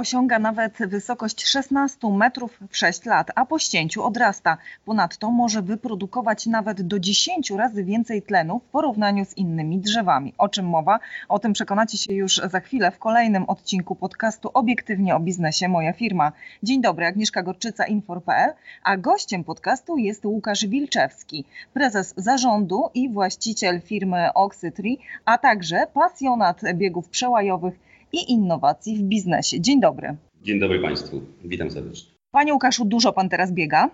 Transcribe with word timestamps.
Osiąga 0.00 0.38
nawet 0.38 0.78
wysokość 0.78 1.46
16 1.46 2.08
metrów 2.08 2.58
w 2.70 2.76
6 2.76 3.04
lat, 3.04 3.30
a 3.34 3.46
po 3.46 3.58
ścięciu 3.58 4.04
odrasta. 4.04 4.56
Ponadto 4.84 5.30
może 5.30 5.62
wyprodukować 5.62 6.46
nawet 6.46 6.82
do 6.82 7.00
10 7.00 7.50
razy 7.50 7.84
więcej 7.84 8.22
tlenu 8.22 8.58
w 8.58 8.70
porównaniu 8.70 9.24
z 9.24 9.36
innymi 9.36 9.78
drzewami. 9.78 10.34
O 10.38 10.48
czym 10.48 10.66
mowa? 10.66 11.00
O 11.28 11.38
tym 11.38 11.52
przekonacie 11.52 11.98
się 11.98 12.14
już 12.14 12.34
za 12.36 12.60
chwilę 12.60 12.90
w 12.90 12.98
kolejnym 12.98 13.44
odcinku 13.44 13.94
podcastu 13.94 14.50
Obiektywnie 14.54 15.16
o 15.16 15.20
biznesie 15.20 15.68
Moja 15.68 15.92
firma. 15.92 16.32
Dzień 16.62 16.82
dobry, 16.82 17.06
Agnieszka 17.06 17.42
Gorczyca, 17.42 17.86
Infor.pl, 17.86 18.52
a 18.82 18.96
gościem 18.96 19.44
podcastu 19.44 19.96
jest 19.96 20.24
Łukasz 20.24 20.66
Wilczewski, 20.66 21.44
prezes 21.72 22.14
zarządu 22.16 22.90
i 22.94 23.08
właściciel 23.08 23.80
firmy 23.80 24.32
Oxytree, 24.34 24.98
a 25.24 25.38
także 25.38 25.86
pasjonat 25.94 26.60
biegów 26.74 27.08
przełajowych 27.08 27.89
i 28.12 28.32
innowacji 28.32 28.96
w 28.96 29.02
biznesie. 29.02 29.60
Dzień 29.60 29.80
dobry. 29.80 30.16
Dzień 30.42 30.60
dobry 30.60 30.78
Państwu, 30.78 31.20
witam 31.44 31.70
serdecznie. 31.70 32.10
Panie 32.30 32.52
Łukaszu, 32.52 32.84
dużo 32.84 33.12
Pan 33.12 33.28
teraz 33.28 33.52
biega? 33.52 33.90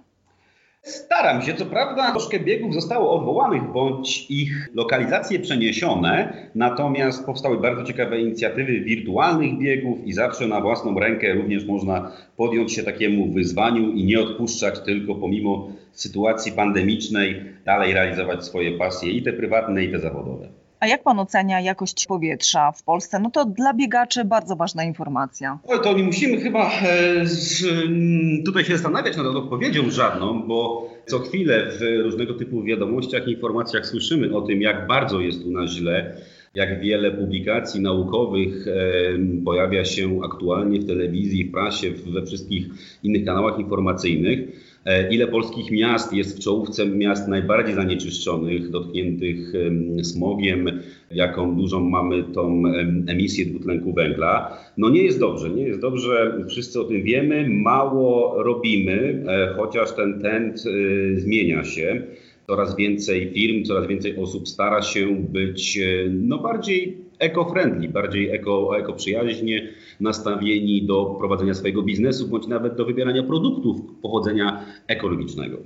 Staram 0.82 1.42
się, 1.42 1.54
co 1.54 1.66
prawda 1.66 2.10
troszkę 2.10 2.40
biegów 2.40 2.74
zostało 2.74 3.18
odwołanych 3.18 3.72
bądź 3.72 4.30
ich 4.30 4.68
lokalizacje 4.74 5.38
przeniesione, 5.38 6.32
natomiast 6.54 7.26
powstały 7.26 7.60
bardzo 7.60 7.84
ciekawe 7.84 8.20
inicjatywy 8.20 8.80
wirtualnych 8.80 9.58
biegów 9.58 10.06
i 10.06 10.12
zawsze 10.12 10.46
na 10.46 10.60
własną 10.60 10.98
rękę 10.98 11.34
również 11.34 11.64
można 11.64 12.12
podjąć 12.36 12.72
się 12.72 12.82
takiemu 12.82 13.32
wyzwaniu 13.32 13.92
i 13.92 14.04
nie 14.04 14.20
odpuszczać 14.20 14.80
tylko 14.80 15.14
pomimo 15.14 15.68
sytuacji 15.92 16.52
pandemicznej 16.52 17.42
dalej 17.64 17.94
realizować 17.94 18.44
swoje 18.44 18.78
pasje 18.78 19.10
i 19.10 19.22
te 19.22 19.32
prywatne 19.32 19.84
i 19.84 19.92
te 19.92 20.00
zawodowe. 20.00 20.48
A 20.80 20.86
jak 20.86 21.02
pan 21.02 21.18
ocenia 21.18 21.60
jakość 21.60 22.06
powietrza 22.06 22.72
w 22.72 22.82
Polsce? 22.82 23.18
No 23.18 23.30
to 23.30 23.44
dla 23.44 23.74
biegaczy 23.74 24.24
bardzo 24.24 24.56
ważna 24.56 24.84
informacja. 24.84 25.58
Oj, 25.68 25.78
to 25.82 25.92
nie 25.92 26.02
musimy 26.02 26.40
chyba 26.40 26.70
e, 26.70 27.26
z, 27.26 27.64
tutaj 28.44 28.64
się 28.64 28.72
zastanawiać 28.72 29.16
nad 29.16 29.26
odpowiedzią 29.26 29.90
żadną, 29.90 30.42
bo 30.42 30.88
co 31.06 31.18
chwilę 31.18 31.70
w 31.70 32.02
różnego 32.04 32.34
typu 32.34 32.62
wiadomościach, 32.62 33.28
informacjach 33.28 33.86
słyszymy 33.86 34.36
o 34.36 34.42
tym, 34.42 34.62
jak 34.62 34.86
bardzo 34.86 35.20
jest 35.20 35.44
u 35.44 35.50
nas 35.50 35.70
źle 35.70 36.16
jak 36.56 36.80
wiele 36.80 37.10
publikacji 37.10 37.80
naukowych 37.80 38.68
e, 38.68 38.72
pojawia 39.44 39.84
się 39.84 40.20
aktualnie 40.24 40.80
w 40.80 40.86
telewizji, 40.86 41.44
w 41.44 41.52
prasie, 41.52 41.90
we 42.06 42.26
wszystkich 42.26 42.66
innych 43.02 43.24
kanałach 43.24 43.58
informacyjnych. 43.58 44.38
E, 44.84 45.14
ile 45.14 45.26
polskich 45.26 45.70
miast 45.70 46.12
jest 46.12 46.36
w 46.36 46.40
czołówce 46.40 46.86
miast 46.86 47.28
najbardziej 47.28 47.74
zanieczyszczonych, 47.74 48.70
dotkniętych 48.70 49.52
smogiem, 50.02 50.80
jaką 51.10 51.56
dużą 51.56 51.80
mamy 51.80 52.22
tą 52.22 52.62
emisję 53.06 53.46
dwutlenku 53.46 53.92
węgla. 53.92 54.58
No 54.76 54.90
nie 54.90 55.02
jest 55.02 55.20
dobrze, 55.20 55.50
nie 55.50 55.62
jest 55.62 55.80
dobrze, 55.80 56.44
wszyscy 56.48 56.80
o 56.80 56.84
tym 56.84 57.02
wiemy, 57.02 57.48
mało 57.48 58.42
robimy, 58.42 59.24
e, 59.28 59.54
chociaż 59.56 59.92
ten 59.92 60.20
trend 60.20 60.64
zmienia 61.14 61.64
się. 61.64 62.02
Coraz 62.46 62.76
więcej 62.76 63.32
firm, 63.32 63.64
coraz 63.64 63.86
więcej 63.86 64.16
osób 64.16 64.48
stara 64.48 64.82
się 64.82 65.14
być 65.14 65.80
no, 66.10 66.38
bardziej 66.38 66.98
eco-friendly, 67.18 67.88
bardziej 67.88 68.30
eko, 68.30 68.78
ekoprzyjaźnie 68.78 69.68
nastawieni 70.00 70.86
do 70.86 71.04
prowadzenia 71.18 71.54
swojego 71.54 71.82
biznesu, 71.82 72.28
bądź 72.28 72.46
nawet 72.46 72.76
do 72.76 72.84
wybierania 72.84 73.22
produktów 73.22 73.80
pochodzenia 74.02 74.64
ekologicznego 74.86 75.58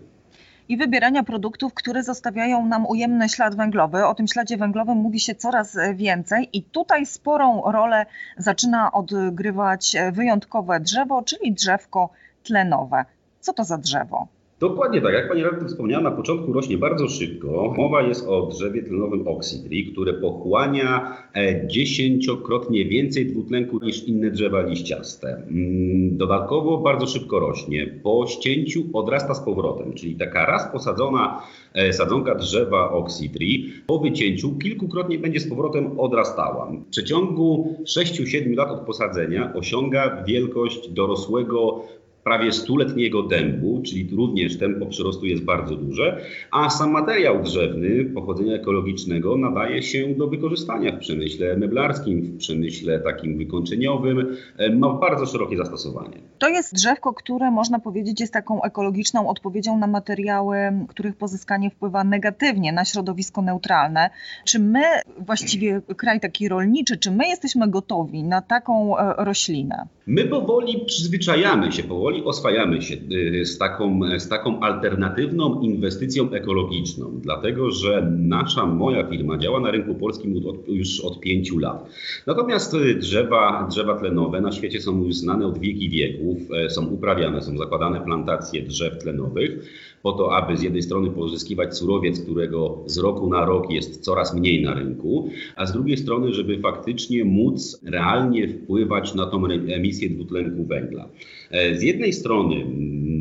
i 0.71 0.77
wybierania 0.77 1.23
produktów, 1.23 1.75
które 1.75 2.03
zostawiają 2.03 2.67
nam 2.67 2.87
ujemny 2.87 3.29
ślad 3.29 3.57
węglowy. 3.57 4.07
O 4.07 4.15
tym 4.15 4.29
śladzie 4.29 4.57
węglowym 4.57 4.99
mówi 4.99 5.21
się 5.21 5.35
coraz 5.35 5.79
więcej 5.95 6.49
i 6.53 6.63
tutaj 6.63 7.07
sporą 7.07 7.63
rolę 7.73 8.07
zaczyna 8.37 8.93
odgrywać 8.93 9.97
wyjątkowe 10.13 10.81
drzewo, 10.81 11.23
czyli 11.23 11.53
drzewko 11.53 12.11
tlenowe. 12.43 13.05
Co 13.41 13.53
to 13.53 13.65
za 13.65 13.79
drzewo? 13.79 14.29
Dokładnie 14.61 15.01
tak. 15.01 15.13
Jak 15.13 15.29
Pani 15.29 15.43
redaktor 15.43 15.69
wspomniała, 15.69 16.03
na 16.03 16.11
początku 16.11 16.53
rośnie 16.53 16.79
bardzo 16.79 17.09
szybko. 17.09 17.75
Mowa 17.77 18.03
jest 18.03 18.29
o 18.29 18.47
drzewie 18.47 18.83
tlenowym 18.83 19.29
Oxydri, 19.29 19.93
które 19.93 20.13
pochłania 20.13 21.17
e, 21.37 21.67
dziesięciokrotnie 21.67 22.85
więcej 22.85 23.27
dwutlenku 23.27 23.79
niż 23.85 24.05
inne 24.05 24.31
drzewa 24.31 24.63
liściaste. 24.63 25.29
Mm, 25.29 26.17
dodatkowo 26.17 26.79
bardzo 26.79 27.07
szybko 27.07 27.39
rośnie. 27.39 27.87
Po 28.03 28.27
ścięciu 28.27 28.85
odrasta 28.93 29.35
z 29.35 29.41
powrotem, 29.41 29.93
czyli 29.93 30.15
taka 30.15 30.47
raz 30.47 30.73
posadzona 30.73 31.43
e, 31.75 31.93
sadzonka 31.93 32.35
drzewa 32.35 32.91
Oxydri 32.91 33.73
po 33.87 33.99
wycięciu 33.99 34.59
kilkukrotnie 34.59 35.19
będzie 35.19 35.41
z 35.41 35.49
powrotem 35.49 36.01
odrastała. 36.01 36.73
W 36.87 36.91
przeciągu 36.91 37.77
6-7 37.97 38.57
lat 38.57 38.71
od 38.71 38.81
posadzenia 38.81 39.53
osiąga 39.55 40.25
wielkość 40.27 40.89
dorosłego 40.89 41.85
prawie 42.31 42.53
stuletniego 42.53 43.23
dębu, 43.23 43.83
czyli 43.83 44.17
również 44.17 44.59
tempo 44.59 44.87
przyrostu 44.87 45.27
jest 45.27 45.45
bardzo 45.45 45.77
duże, 45.77 46.21
a 46.51 46.71
sam 46.71 46.91
materiał 46.91 47.43
drzewny 47.43 48.05
pochodzenia 48.05 48.55
ekologicznego 48.55 49.37
nadaje 49.37 49.83
się 49.83 50.15
do 50.15 50.27
wykorzystania 50.27 50.93
w 50.93 50.99
przemyśle 50.99 51.57
meblarskim, 51.57 52.23
w 52.23 52.37
przemyśle 52.37 53.01
takim 53.01 53.39
wykończeniowym, 53.39 54.37
e, 54.57 54.71
ma 54.71 54.93
bardzo 54.95 55.27
szerokie 55.27 55.57
zastosowanie. 55.57 56.19
To 56.39 56.49
jest 56.49 56.75
drzewko, 56.75 57.15
które 57.15 57.51
można 57.51 57.79
powiedzieć 57.79 58.21
jest 58.21 58.33
taką 58.33 58.63
ekologiczną 58.63 59.29
odpowiedzią 59.29 59.79
na 59.79 59.87
materiały, 59.87 60.57
których 60.89 61.17
pozyskanie 61.17 61.71
wpływa 61.71 62.05
negatywnie 62.05 62.73
na 62.73 62.85
środowisko 62.85 63.43
neutralne. 63.43 64.11
Czy 64.45 64.59
my, 64.59 64.83
właściwie 65.19 65.81
kraj 65.97 66.21
taki 66.21 66.49
rolniczy, 66.49 66.97
czy 66.99 67.11
my 67.11 67.29
jesteśmy 67.29 67.69
gotowi 67.69 68.25
na 68.25 68.43
taką 68.43 68.99
e, 68.99 69.25
roślinę? 69.25 69.87
My 70.11 70.25
powoli 70.25 70.85
przyzwyczajamy 70.87 71.73
się, 71.73 71.83
powoli 71.83 72.25
oswajamy 72.25 72.83
się 72.83 72.97
y, 73.13 73.45
z 73.47 73.59
taką, 73.59 74.01
z 74.19 74.29
taką 74.29 74.61
alternatywną 74.61 75.61
inwestycją 75.61 76.31
ekologiczną, 76.31 77.21
dlatego 77.23 77.71
że 77.71 78.13
nasza, 78.19 78.67
moja 78.67 79.09
firma 79.09 79.39
działa 79.39 79.61
na 79.61 79.71
rynku 79.71 79.95
polskim 79.95 80.47
od, 80.47 80.69
już 80.69 81.01
od 81.01 81.21
pięciu 81.21 81.59
lat. 81.59 81.91
Natomiast 82.27 82.75
y, 82.75 82.95
drzewa, 82.95 83.67
drzewa 83.71 83.99
tlenowe 83.99 84.41
na 84.41 84.53
świecie 84.53 84.81
są 84.81 85.05
już 85.05 85.15
znane 85.15 85.47
od 85.47 85.59
wieki 85.59 85.91
wieków, 85.91 86.39
e, 86.53 86.71
są 86.71 86.87
uprawiane, 86.87 87.43
są 87.43 87.59
zakładane 87.59 88.01
plantacje 88.01 88.63
drzew 88.63 88.99
tlenowych 88.99 89.65
po 90.03 90.13
to, 90.13 90.37
aby 90.37 90.57
z 90.57 90.63
jednej 90.63 90.83
strony 90.83 91.11
pozyskiwać 91.11 91.77
surowiec, 91.77 92.21
którego 92.21 92.79
z 92.87 92.99
roku 92.99 93.31
na 93.31 93.45
rok 93.45 93.71
jest 93.71 94.05
coraz 94.05 94.35
mniej 94.35 94.63
na 94.63 94.75
rynku, 94.75 95.31
a 95.57 95.67
z 95.67 95.73
drugiej 95.73 95.97
strony, 95.97 96.35
żeby 96.35 96.59
faktycznie 96.59 97.25
móc 97.25 97.81
realnie 97.85 98.49
wpływać 98.49 99.15
na 99.15 99.27
tą 99.27 99.47
emisję 99.47 100.00
dwutlenku 100.09 100.65
węgla. 100.65 101.09
E, 101.51 101.79
z 101.79 101.83
jednej 101.83 102.13
strony 102.13 102.67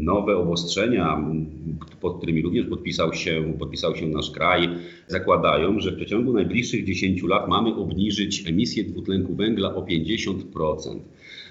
nowe 0.04 0.38
obostrzenia, 0.38 1.24
pod 2.02 2.18
którymi 2.18 2.42
również 2.42 2.66
podpisał 2.66 3.14
się, 3.14 3.54
podpisał 3.60 3.96
się 3.96 4.08
nasz 4.08 4.32
kraj, 4.32 4.70
zakładają, 5.08 5.80
że 5.80 5.92
w 5.92 5.96
przeciągu 5.96 6.34
najbliższych 6.34 6.86
10 6.86 7.24
lat 7.24 7.48
mamy 7.48 7.76
obniżyć 7.76 8.48
emisję 8.48 8.84
dwutlenku 8.84 9.36
węgla 9.36 9.76
o 9.76 9.82
50%. 9.82 11.00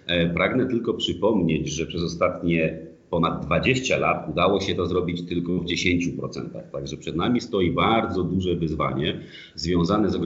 E, 0.07 0.29
pragnę 0.29 0.67
tylko 0.67 0.95
przypomnieć, 0.95 1.69
że 1.69 1.87
przez 1.87 2.03
ostatnie 2.03 2.89
ponad 3.11 3.47
20 3.47 3.99
lat 3.99 4.29
udało 4.31 4.61
się 4.61 4.75
to 4.75 4.87
zrobić 4.87 5.23
tylko 5.23 5.53
w 5.53 5.65
10%. 5.65 6.71
Także 6.73 6.97
przed 6.97 7.17
nami 7.17 7.41
stoi 7.41 7.71
bardzo 7.71 8.23
duże 8.23 8.57
wyzwanie 8.57 9.21
związane 9.55 10.11
z, 10.11 10.19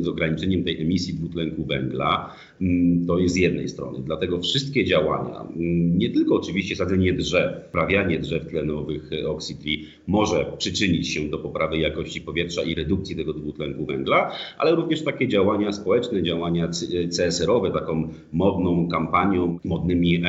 z 0.00 0.08
ograniczeniem 0.08 0.64
tej 0.64 0.82
emisji 0.82 1.14
dwutlenku 1.14 1.64
węgla. 1.64 2.34
Mm, 2.60 3.06
to 3.06 3.18
jest 3.18 3.34
z 3.34 3.38
jednej 3.38 3.68
strony. 3.68 3.98
Dlatego 4.02 4.40
wszystkie 4.40 4.84
działania, 4.84 5.40
mm, 5.40 5.98
nie 5.98 6.10
tylko 6.10 6.34
oczywiście 6.34 6.76
sadzenie 6.76 7.12
drzew, 7.12 7.52
wprawianie 7.68 8.18
drzew 8.18 8.48
tlenowych 8.48 9.10
e, 9.12 9.28
Oxytree 9.28 9.86
może 10.06 10.52
przyczynić 10.58 11.08
się 11.08 11.28
do 11.28 11.38
poprawy 11.38 11.78
jakości 11.78 12.20
powietrza 12.20 12.62
i 12.62 12.74
redukcji 12.74 13.16
tego 13.16 13.32
dwutlenku 13.32 13.86
węgla, 13.86 14.32
ale 14.58 14.74
również 14.74 15.04
takie 15.04 15.28
działania 15.28 15.72
społeczne, 15.72 16.22
działania 16.22 16.68
CSR-owe, 17.16 17.70
taką 17.70 18.08
modną 18.32 18.88
kampanią, 18.88 19.58
modnymi 19.64 20.22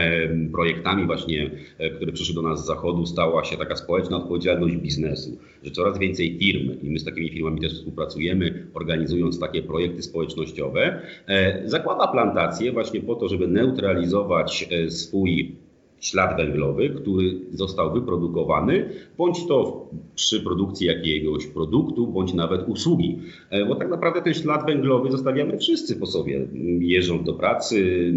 projektami 0.52 1.06
właśnie 1.06 1.52
e, 1.78 1.90
które 1.90 2.12
przyszły 2.12 2.36
do 2.36 2.42
nas 2.42 2.64
z 2.64 2.68
zachodu, 2.68 3.06
stała 3.06 3.44
się 3.44 3.58
taka 3.58 3.76
społeczna 3.76 4.18
odpowiedzialność 4.18 4.76
biznesu, 4.76 5.38
że 5.66 5.72
coraz 5.72 6.00
więcej 6.00 6.38
firm, 6.40 6.72
i 6.84 6.90
my 6.90 7.00
z 7.00 7.06
takimi 7.06 7.30
firmami 7.30 7.62
też 7.62 7.74
współpracujemy, 7.74 8.68
organizując 8.74 9.40
takie 9.40 9.62
projekty 9.62 10.02
społecznościowe, 10.04 11.02
e, 11.28 11.62
zakłada 11.70 12.08
plantacje 12.08 12.72
właśnie 12.72 13.02
po 13.02 13.16
to, 13.16 13.28
żeby 13.28 13.48
neutralizować 13.48 14.68
e, 14.72 14.92
swój 14.92 15.56
ślad 16.00 16.38
węglowy, 16.38 16.90
który 16.90 17.40
został 17.52 17.94
wyprodukowany, 17.94 18.90
bądź 19.18 19.48
to 19.48 19.88
przy 20.16 20.42
produkcji 20.42 20.88
jakiegoś 20.88 21.48
produktu, 21.48 22.08
bądź 22.08 22.34
nawet 22.34 22.70
usługi. 22.70 23.20
E, 23.50 23.66
bo 23.66 23.76
tak 23.76 23.90
naprawdę 23.90 24.22
ten 24.22 24.34
ślad 24.34 24.66
węglowy 24.66 25.12
zostawiamy 25.12 25.58
wszyscy 25.58 25.96
po 25.96 26.06
sobie. 26.06 26.48
Jeżdżąc 26.80 27.24
do 27.24 27.34
pracy, 27.34 28.12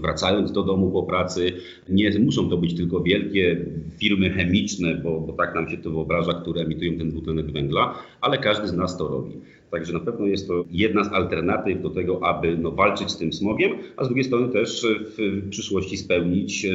wracając 0.00 0.52
do 0.52 0.62
domu 0.62 0.90
po 0.90 1.02
pracy. 1.02 1.52
Nie 1.88 2.18
muszą 2.18 2.50
to 2.50 2.56
być 2.56 2.74
tylko 2.74 3.00
wielkie 3.00 3.66
firmy 3.98 4.30
chemiczne, 4.30 4.94
bo, 4.94 5.20
bo 5.20 5.32
tak 5.32 5.54
nam 5.54 5.70
się 5.70 5.76
to 5.76 5.90
wyobraża, 5.90 6.32
które 6.32 6.60
emitują 6.60 6.98
ten 6.98 7.10
dwutlenek 7.10 7.52
węgla, 7.52 7.94
ale 8.20 8.38
każdy 8.38 8.68
z 8.68 8.72
nas 8.72 8.98
to 8.98 9.08
robi. 9.08 9.32
Także 9.70 9.92
na 9.92 10.00
pewno 10.00 10.26
jest 10.26 10.48
to 10.48 10.64
jedna 10.70 11.04
z 11.04 11.12
alternatyw 11.12 11.82
do 11.82 11.90
tego, 11.90 12.26
aby 12.26 12.58
no, 12.58 12.70
walczyć 12.70 13.10
z 13.10 13.18
tym 13.18 13.32
smogiem, 13.32 13.72
a 13.96 14.04
z 14.04 14.08
drugiej 14.08 14.24
strony 14.24 14.52
też 14.52 14.86
w 15.18 15.48
przyszłości 15.50 15.96
spełnić 15.96 16.66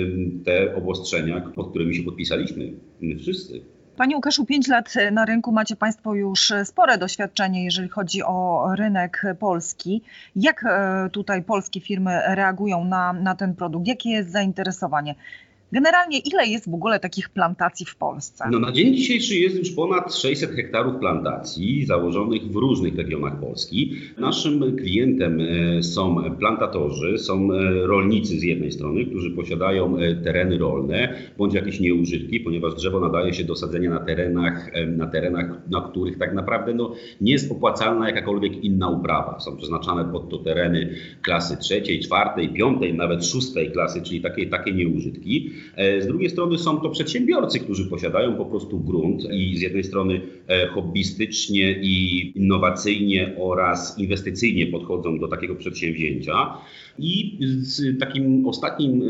te 0.46 0.76
obostrzenia, 0.76 1.52
pod 1.56 1.70
którymi 1.70 1.96
się 1.96 2.04
podpisaliśmy 2.04 2.74
my 3.02 3.18
wszyscy. 3.18 3.62
Panie 3.98 4.16
Łukaszu, 4.16 4.46
5 4.46 4.68
lat 4.68 4.94
na 5.12 5.26
rynku 5.26 5.52
macie 5.52 5.76
Państwo 5.76 6.14
już 6.14 6.54
spore 6.64 6.98
doświadczenie, 6.98 7.64
jeżeli 7.64 7.90
chodzi 7.90 8.24
o 8.24 8.68
rynek 8.76 9.24
polski. 9.40 10.02
Jak 10.36 10.64
e, 10.64 11.10
tutaj 11.10 11.44
polskie 11.44 11.82
firmy 11.82 12.22
reagują 12.26 12.86
na, 12.86 13.14
na 13.14 13.36
ten 13.36 13.56
produkt? 13.56 13.88
Jakie 13.88 14.10
jest 14.10 14.32
zainteresowanie? 14.32 15.16
Generalnie 15.72 16.20
ile 16.20 16.48
jest 16.48 16.70
w 16.70 16.74
ogóle 16.74 17.00
takich 17.00 17.30
plantacji 17.30 17.86
w 17.86 17.96
Polsce? 17.96 18.44
No 18.52 18.60
na 18.60 18.72
dzień 18.72 18.96
dzisiejszy 18.96 19.36
jest 19.36 19.56
już 19.56 19.72
ponad 19.72 20.16
600 20.16 20.52
hektarów 20.52 20.96
plantacji 21.00 21.86
założonych 21.86 22.52
w 22.52 22.56
różnych 22.56 22.96
regionach 22.96 23.40
Polski. 23.40 23.96
Naszym 24.18 24.76
klientem 24.76 25.40
e, 25.42 25.84
są 25.84 26.36
plantatorzy, 26.40 27.18
są 27.18 27.54
e, 27.54 27.88
rolnicy 27.88 28.40
z 28.40 28.44
jednej 28.44 28.72
strony, 28.72 29.06
którzy 29.06 29.32
posiadają 29.32 29.98
e, 29.98 30.16
tereny 30.16 30.58
rolne 30.58 31.16
bądź 31.38 31.54
jakieś 31.54 31.80
nieużytki, 31.80 32.40
ponieważ 32.40 32.76
drzewo 32.76 33.00
nadaje 33.00 33.34
się 33.34 33.44
do 33.44 33.56
sadzenia 33.56 33.90
na 33.90 34.00
terenach, 34.00 34.72
na 34.88 35.08
terenach, 35.08 35.62
na 35.70 35.82
których 35.82 36.18
tak 36.18 36.34
naprawdę 36.34 36.74
no, 36.74 36.94
nie 37.22 37.32
jest 37.32 37.52
opłacalna 37.52 38.08
jakakolwiek 38.08 38.64
inna 38.64 38.90
uprawa. 38.90 39.40
Są 39.40 39.58
przeznaczane 39.58 40.06
pod 40.12 40.30
to 40.30 40.38
tereny 40.38 40.96
klasy 41.22 41.58
trzeciej, 41.58 42.00
czwartej, 42.00 42.50
piątej, 42.50 42.94
nawet 42.94 43.26
szóstej 43.26 43.72
klasy, 43.72 44.02
czyli 44.02 44.22
takie, 44.22 44.48
takie 44.48 44.74
nieużytki. 44.74 45.52
E, 45.76 46.02
z 46.02 46.08
drugiej 46.08 46.30
strony 46.30 46.58
są 46.58 46.78
to 46.78 46.90
przedsiębiorcy, 46.90 47.60
którzy 47.60 47.90
posiadają 47.90 48.36
po 48.36 48.46
prostu 48.46 48.80
grunt 48.80 49.24
i 49.34 49.58
z 49.58 49.62
jednej 49.62 49.84
strony 49.84 50.22
e, 50.48 50.68
hobbystycznie 50.68 51.80
i 51.82 52.38
innowacyjnie 52.38 53.36
oraz 53.38 54.00
inwestycyjnie 54.00 54.68
podchodzą 54.68 55.20
do 55.20 55.28
takiego 55.28 55.56
przedsięwzięcia. 55.56 56.58
I 57.00 57.40
takim 58.00 58.48
ostatnim 58.48 59.04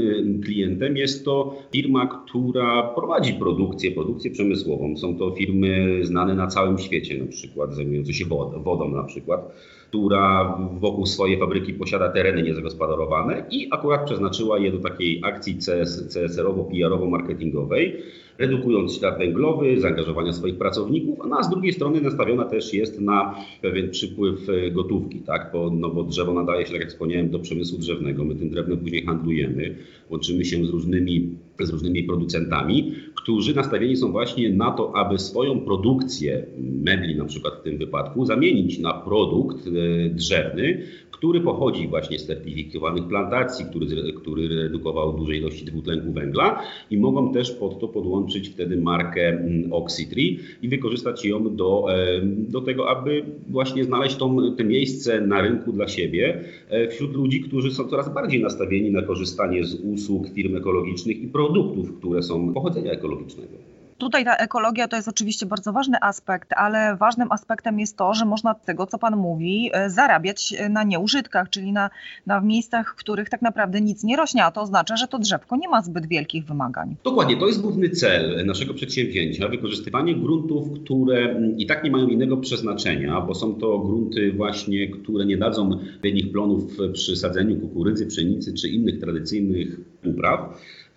klientem 0.45 0.97
jest 0.97 1.25
to 1.25 1.55
firma, 1.71 2.07
która 2.07 2.83
prowadzi 2.83 3.33
produkcję, 3.33 3.91
produkcję 3.91 4.31
przemysłową. 4.31 4.97
Są 4.97 5.17
to 5.17 5.31
firmy 5.31 5.99
znane 6.05 6.35
na 6.35 6.47
całym 6.47 6.77
świecie, 6.77 7.19
na 7.19 7.25
przykład 7.25 7.75
zajmujące 7.75 8.13
się 8.13 8.25
wodą 8.63 8.89
na 8.89 9.03
przykład 9.03 9.51
która 9.91 10.57
wokół 10.79 11.05
swojej 11.05 11.39
fabryki 11.39 11.73
posiada 11.73 12.09
tereny 12.09 12.43
niezagospodarowane 12.43 13.45
i 13.51 13.67
akurat 13.71 14.05
przeznaczyła 14.05 14.59
je 14.59 14.71
do 14.71 14.79
takiej 14.79 15.21
akcji 15.23 15.55
CS, 15.55 16.07
CSR-owo-PR-owo-marketingowej, 16.07 17.97
redukując 18.37 18.97
ślad 18.97 19.17
węglowy, 19.17 19.81
zaangażowania 19.81 20.33
swoich 20.33 20.57
pracowników, 20.57 21.19
a 21.31 21.43
z 21.43 21.49
drugiej 21.49 21.73
strony 21.73 22.01
nastawiona 22.01 22.45
też 22.45 22.73
jest 22.73 23.01
na 23.01 23.35
pewien 23.61 23.89
przypływ 23.89 24.49
e, 24.49 24.71
gotówki, 24.71 25.19
tak? 25.19 25.49
bo, 25.53 25.69
no 25.69 25.89
bo 25.89 26.03
drzewo 26.03 26.33
nadaje 26.33 26.65
się, 26.65 26.71
tak 26.71 26.81
jak 26.81 26.89
wspomniałem, 26.89 27.29
do 27.29 27.39
przemysłu 27.39 27.79
drzewnego. 27.79 28.23
My 28.23 28.35
tym 28.35 28.49
drewnem 28.49 28.77
później 28.77 29.05
handlujemy, 29.05 29.75
łączymy 30.09 30.45
się 30.45 30.65
z 30.65 30.69
różnymi, 30.69 31.29
z 31.65 31.69
różnymi 31.69 32.03
producentami, 32.03 32.93
którzy 33.15 33.55
nastawieni 33.55 33.97
są 33.97 34.11
właśnie 34.11 34.49
na 34.49 34.71
to, 34.71 34.95
aby 34.95 35.19
swoją 35.19 35.59
produkcję 35.59 36.45
mebli 36.57 37.15
na 37.15 37.25
przykład 37.25 37.53
w 37.53 37.63
tym 37.63 37.77
wypadku 37.77 38.25
zamienić 38.25 38.79
na 38.79 38.93
produkt 38.93 39.67
e, 39.67 40.09
drzewny, 40.09 40.83
który 41.21 41.41
pochodzi 41.41 41.87
właśnie 41.87 42.19
z 42.19 42.25
certyfikowanych 42.25 43.07
plantacji, 43.07 43.65
który, 43.65 44.13
który 44.13 44.47
redukował 44.47 45.17
duże 45.17 45.37
ilości 45.37 45.65
dwutlenku 45.65 46.11
węgla 46.11 46.61
i 46.91 46.97
mogą 46.97 47.33
też 47.33 47.51
pod 47.51 47.79
to 47.79 47.87
podłączyć 47.87 48.49
wtedy 48.49 48.77
markę 48.77 49.29
mm, 49.29 49.73
Oxytree 49.73 50.39
i 50.61 50.69
wykorzystać 50.69 51.25
ją 51.25 51.55
do, 51.55 51.85
e, 51.89 52.21
do 52.25 52.61
tego, 52.61 52.89
aby 52.89 53.25
właśnie 53.49 53.83
znaleźć 53.83 54.15
tą, 54.15 54.55
to 54.57 54.63
miejsce 54.63 55.21
na 55.21 55.41
rynku 55.41 55.73
dla 55.73 55.87
siebie 55.87 56.43
e, 56.69 56.87
wśród 56.87 57.13
ludzi, 57.13 57.41
którzy 57.41 57.71
są 57.71 57.87
coraz 57.87 58.13
bardziej 58.13 58.41
nastawieni 58.41 58.91
na 58.91 59.01
korzystanie 59.01 59.63
z 59.63 59.75
usług 59.75 60.29
firm 60.29 60.55
ekologicznych 60.55 61.21
i 61.21 61.27
produktów, 61.27 61.50
które 61.99 62.23
są 62.23 62.53
pochodzenia 62.53 62.91
ekologicznego. 62.91 63.71
Tutaj 64.01 64.25
ta 64.25 64.35
ekologia 64.35 64.87
to 64.87 64.95
jest 64.95 65.07
oczywiście 65.07 65.45
bardzo 65.45 65.73
ważny 65.73 65.97
aspekt, 66.01 66.53
ale 66.53 66.95
ważnym 66.95 67.31
aspektem 67.31 67.79
jest 67.79 67.97
to, 67.97 68.13
że 68.13 68.25
można 68.25 68.53
tego, 68.53 68.87
co 68.87 68.97
Pan 68.97 69.17
mówi, 69.17 69.69
e, 69.73 69.89
zarabiać 69.89 70.53
e, 70.57 70.69
na 70.69 70.83
nieużytkach, 70.83 71.49
czyli 71.49 71.71
na, 71.71 71.89
na 72.25 72.41
miejscach, 72.41 72.93
w 72.93 72.95
których 72.95 73.29
tak 73.29 73.41
naprawdę 73.41 73.81
nic 73.81 74.03
nie 74.03 74.17
rośnie, 74.17 74.45
a 74.45 74.51
to 74.51 74.61
oznacza, 74.61 74.97
że 74.97 75.07
to 75.07 75.19
drzewko 75.19 75.55
nie 75.55 75.69
ma 75.69 75.81
zbyt 75.81 76.05
wielkich 76.05 76.45
wymagań. 76.45 76.95
Dokładnie, 77.03 77.37
to 77.37 77.47
jest 77.47 77.61
główny 77.61 77.89
cel 77.89 78.45
naszego 78.45 78.73
przedsięwzięcia, 78.73 79.47
wykorzystywanie 79.47 80.15
gruntów, 80.15 80.71
które 80.83 81.41
i 81.57 81.65
tak 81.65 81.83
nie 81.83 81.91
mają 81.91 82.07
innego 82.07 82.37
przeznaczenia, 82.37 83.21
bo 83.21 83.35
są 83.35 83.55
to 83.55 83.79
grunty 83.79 84.33
właśnie, 84.33 84.87
które 84.87 85.25
nie 85.25 85.37
dadzą 85.37 85.69
odpowiednich 85.71 86.31
plonów 86.31 86.77
przy 86.93 87.15
sadzeniu 87.15 87.59
kukurydzy, 87.59 88.07
pszenicy 88.07 88.53
czy 88.53 88.69
innych 88.69 88.99
tradycyjnych 88.99 89.79
upraw 90.05 90.39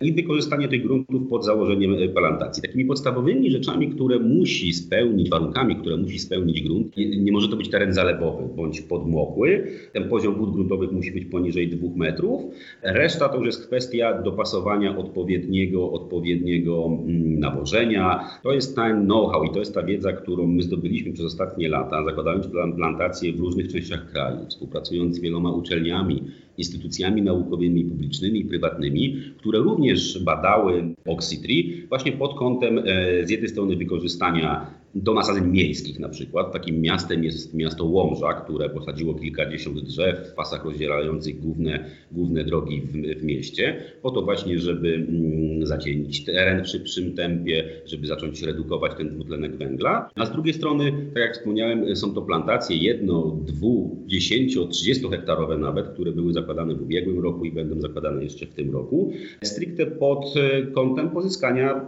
i 0.01 0.13
wykorzystanie 0.13 0.67
tych 0.67 0.83
gruntów 0.83 1.27
pod 1.29 1.45
założeniem 1.45 1.93
e, 1.93 2.07
plantacji. 2.07 2.61
Takimi 2.63 2.85
podstawowymi 2.85 3.51
rzeczami, 3.51 3.89
które 3.89 4.19
musi 4.19 4.73
spełnić, 4.73 5.29
warunkami, 5.29 5.75
które 5.75 5.97
musi 5.97 6.19
spełnić 6.19 6.61
grunt, 6.61 6.97
nie, 6.97 7.31
może 7.31 7.49
to 7.49 7.55
być 7.55 7.69
teren 7.69 7.93
zalewowy 7.93 8.55
bądź 8.55 8.81
podmokły. 8.81 9.67
Ten 9.93 10.09
poziom 10.09 10.35
wód 10.35 10.53
gruntowych 10.53 10.91
musi 10.91 11.11
być 11.11 11.25
poniżej 11.25 11.67
dwóch 11.67 11.95
metrów. 11.95 12.41
Reszta 12.83 13.29
to 13.29 13.37
już 13.37 13.45
jest 13.45 13.67
kwestia 13.67 14.21
dopasowania 14.21 14.97
odpowiedniego, 14.97 15.91
odpowiedniego 15.91 16.85
mm, 16.85 17.39
nawożenia. 17.39 18.29
To 18.43 18.53
jest 18.53 18.75
ten 18.75 19.05
know-how 19.05 19.43
i 19.43 19.49
to 19.53 19.59
jest 19.59 19.73
ta 19.73 19.83
wiedza, 19.83 20.13
którą 20.13 20.47
my 20.47 20.61
zdobyliśmy 20.61 21.13
przez 21.13 21.25
ostatnie 21.25 21.69
lata, 21.69 22.03
zakładając 22.05 22.47
plantacje 22.75 23.33
w 23.33 23.39
różnych 23.39 23.71
częściach 23.71 24.11
kraju, 24.11 24.37
współpracując 24.49 25.15
z 25.15 25.19
wieloma 25.19 25.51
uczelniami, 25.51 26.23
instytucjami 26.57 27.21
naukowymi, 27.21 27.83
publicznymi 27.83 28.39
i 28.39 28.45
prywatnymi, 28.45 29.21
które 29.37 29.59
również 29.59 30.23
badały 30.23 30.83
Oxytree 31.05 31.85
właśnie 31.89 32.11
pod 32.11 32.33
kątem 32.33 32.79
e, 32.79 32.83
z 33.25 33.29
jednej 33.29 33.49
strony 33.49 33.75
wykorzystania 33.75 34.67
do 34.95 35.13
nasadzeń 35.13 35.47
miejskich 35.47 35.99
na 35.99 36.09
przykład. 36.09 36.53
Takim 36.53 36.81
miastem 36.81 37.23
jest 37.23 37.53
miasto 37.53 37.85
Łomża, 37.85 38.33
które 38.33 38.69
posadziło 38.69 39.13
kilkadziesiąt 39.13 39.79
drzew 39.79 40.27
w 40.31 40.33
pasach 40.33 40.65
rozdzielających 40.65 41.39
główne, 41.39 41.85
główne 42.11 42.43
drogi 42.43 42.81
w, 42.81 43.19
w 43.19 43.23
mieście, 43.23 43.83
po 44.01 44.11
to 44.11 44.21
właśnie, 44.21 44.59
żeby 44.59 44.93
mm, 44.95 45.65
zacienić 45.65 46.25
teren 46.25 46.63
w 46.63 46.67
szybszym 46.67 47.15
tempie, 47.15 47.69
żeby 47.85 48.07
zacząć 48.07 48.41
redukować 48.41 48.91
ten 48.97 49.09
dwutlenek 49.09 49.55
węgla. 49.57 50.09
A 50.15 50.25
z 50.25 50.31
drugiej 50.31 50.53
strony, 50.53 50.91
tak 51.13 51.23
jak 51.23 51.33
wspomniałem, 51.33 51.95
są 51.95 52.13
to 52.13 52.21
plantacje 52.21 52.77
jedno, 52.77 53.37
dwu, 53.45 53.97
dziesięcio, 54.05 54.67
trzydziesto 54.67 55.09
hektarowe 55.09 55.57
nawet, 55.57 55.87
które 55.87 56.11
były 56.11 56.33
zakładane 56.33 56.75
w 56.75 56.81
ubiegłym 56.81 57.19
roku 57.19 57.45
i 57.45 57.51
będą 57.51 57.81
zakładane 57.81 58.23
jeszcze 58.23 58.45
w 58.45 58.53
tym 58.53 58.71
roku, 58.71 59.11
stricte 59.43 59.85
pod 59.85 60.33
e, 60.37 60.61
kątem 60.65 61.09
pozyskania 61.09 61.85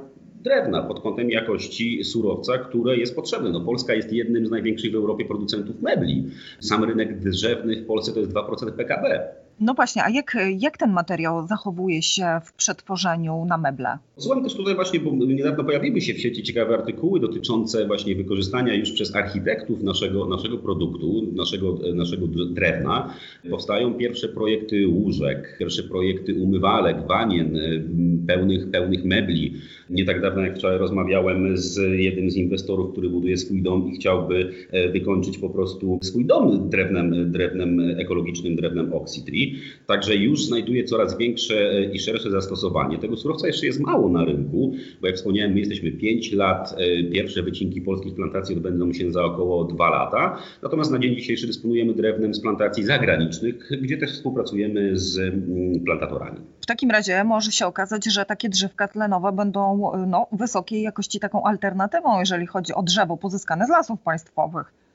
drewna 0.47 0.81
pod 0.83 1.01
kątem 1.01 1.29
jakości 1.29 2.03
surowca, 2.03 2.57
które 2.57 2.97
jest 2.97 3.15
potrzebne. 3.15 3.49
No, 3.49 3.61
Polska 3.61 3.93
jest 3.93 4.13
jednym 4.13 4.47
z 4.47 4.51
największych 4.51 4.91
w 4.91 4.95
Europie 4.95 5.25
producentów 5.25 5.81
mebli. 5.81 6.25
Sam 6.59 6.83
rynek 6.83 7.19
drzewny 7.19 7.81
w 7.81 7.85
Polsce 7.85 8.13
to 8.13 8.19
jest 8.19 8.31
2% 8.31 8.71
PKB. 8.71 9.33
No 9.59 9.73
właśnie, 9.73 10.03
a 10.03 10.09
jak, 10.09 10.37
jak 10.59 10.77
ten 10.77 10.91
materiał 10.91 11.47
zachowuje 11.47 12.01
się 12.01 12.25
w 12.45 12.53
przetworzeniu 12.53 13.45
na 13.45 13.57
meble? 13.57 13.97
Słucham 14.17 14.43
też 14.43 14.55
tutaj 14.55 14.75
właśnie, 14.75 14.99
bo 14.99 15.11
niedawno 15.25 15.63
pojawiły 15.63 16.01
się 16.01 16.13
w 16.13 16.19
sieci 16.19 16.43
ciekawe 16.43 16.73
artykuły 16.73 17.19
dotyczące 17.19 17.87
właśnie 17.87 18.15
wykorzystania 18.15 18.75
już 18.75 18.91
przez 18.91 19.15
architektów 19.15 19.83
naszego, 19.83 20.25
naszego 20.25 20.57
produktu, 20.57 21.23
naszego, 21.35 21.79
naszego 21.95 22.27
drewna. 22.27 23.13
Powstają 23.49 23.93
pierwsze 23.93 24.27
projekty 24.27 24.87
łóżek, 24.87 25.55
pierwsze 25.59 25.83
projekty 25.83 26.35
umywalek, 26.35 27.07
wanien, 27.07 27.59
pełnych, 28.27 28.71
pełnych 28.71 29.05
mebli. 29.05 29.53
Nie 29.89 30.05
tak 30.05 30.21
dawno 30.21 30.41
jak 30.41 30.55
wczoraj 30.57 30.77
rozmawiałem 30.77 31.57
z 31.57 31.77
jednym 31.99 32.29
z 32.29 32.35
inwestorów, 32.35 32.91
który 32.91 33.09
buduje 33.09 33.37
swój 33.37 33.61
dom 33.61 33.87
i 33.87 33.95
chciałby 33.95 34.53
e, 34.71 34.89
wykończyć 34.89 35.37
po 35.37 35.49
prostu 35.49 35.99
swój 36.01 36.25
dom 36.25 36.69
drewnem, 36.69 37.31
drewnem 37.31 37.79
ekologicznym, 37.97 38.55
drewnem 38.55 38.93
Oxytree. 38.93 39.46
Także 39.85 40.15
już 40.15 40.45
znajduje 40.45 40.83
coraz 40.83 41.17
większe 41.17 41.71
e, 41.71 41.83
i 41.83 41.99
szersze 41.99 42.31
zastosowanie. 42.31 42.97
Tego 42.97 43.17
surowca 43.17 43.47
jeszcze 43.47 43.65
jest 43.65 43.79
mało 43.79 44.09
na 44.09 44.25
rynku, 44.25 44.73
bo 45.01 45.07
jak 45.07 45.15
wspomniałem, 45.15 45.53
my 45.53 45.59
jesteśmy 45.59 45.91
5 45.91 46.33
lat, 46.33 46.75
e, 46.77 47.03
pierwsze 47.03 47.43
wycinki 47.43 47.81
polskich 47.81 48.15
plantacji 48.15 48.55
odbędą 48.55 48.93
się 48.93 49.11
za 49.11 49.23
około 49.23 49.63
2 49.63 49.89
lata. 49.89 50.37
Natomiast 50.63 50.91
na 50.91 50.99
dzień 50.99 51.15
dzisiejszy 51.15 51.47
dysponujemy 51.47 51.93
drewnem 51.93 52.33
z 52.33 52.41
plantacji 52.41 52.83
zagranicznych, 52.83 53.69
gdzie 53.81 53.97
też 53.97 54.11
współpracujemy 54.11 54.97
z 54.97 55.33
plantatorami. 55.85 56.37
W 56.61 56.65
takim 56.65 56.91
razie 56.91 57.23
może 57.23 57.51
się 57.51 57.65
okazać, 57.65 58.05
że 58.05 58.25
takie 58.25 58.49
drzewka 58.49 58.87
tlenowe 58.87 59.31
będą 59.31 59.91
no, 60.07 60.27
wysokiej 60.31 60.81
jakości 60.81 61.19
taką 61.19 61.43
alternatywą, 61.43 62.19
jeżeli 62.19 62.47
chodzi 62.47 62.73
o 62.73 62.83
drzewo 62.83 63.17
pozyskane 63.17 63.65
z 63.65 63.69
lasów 63.69 64.01
państwowych. 64.01 64.86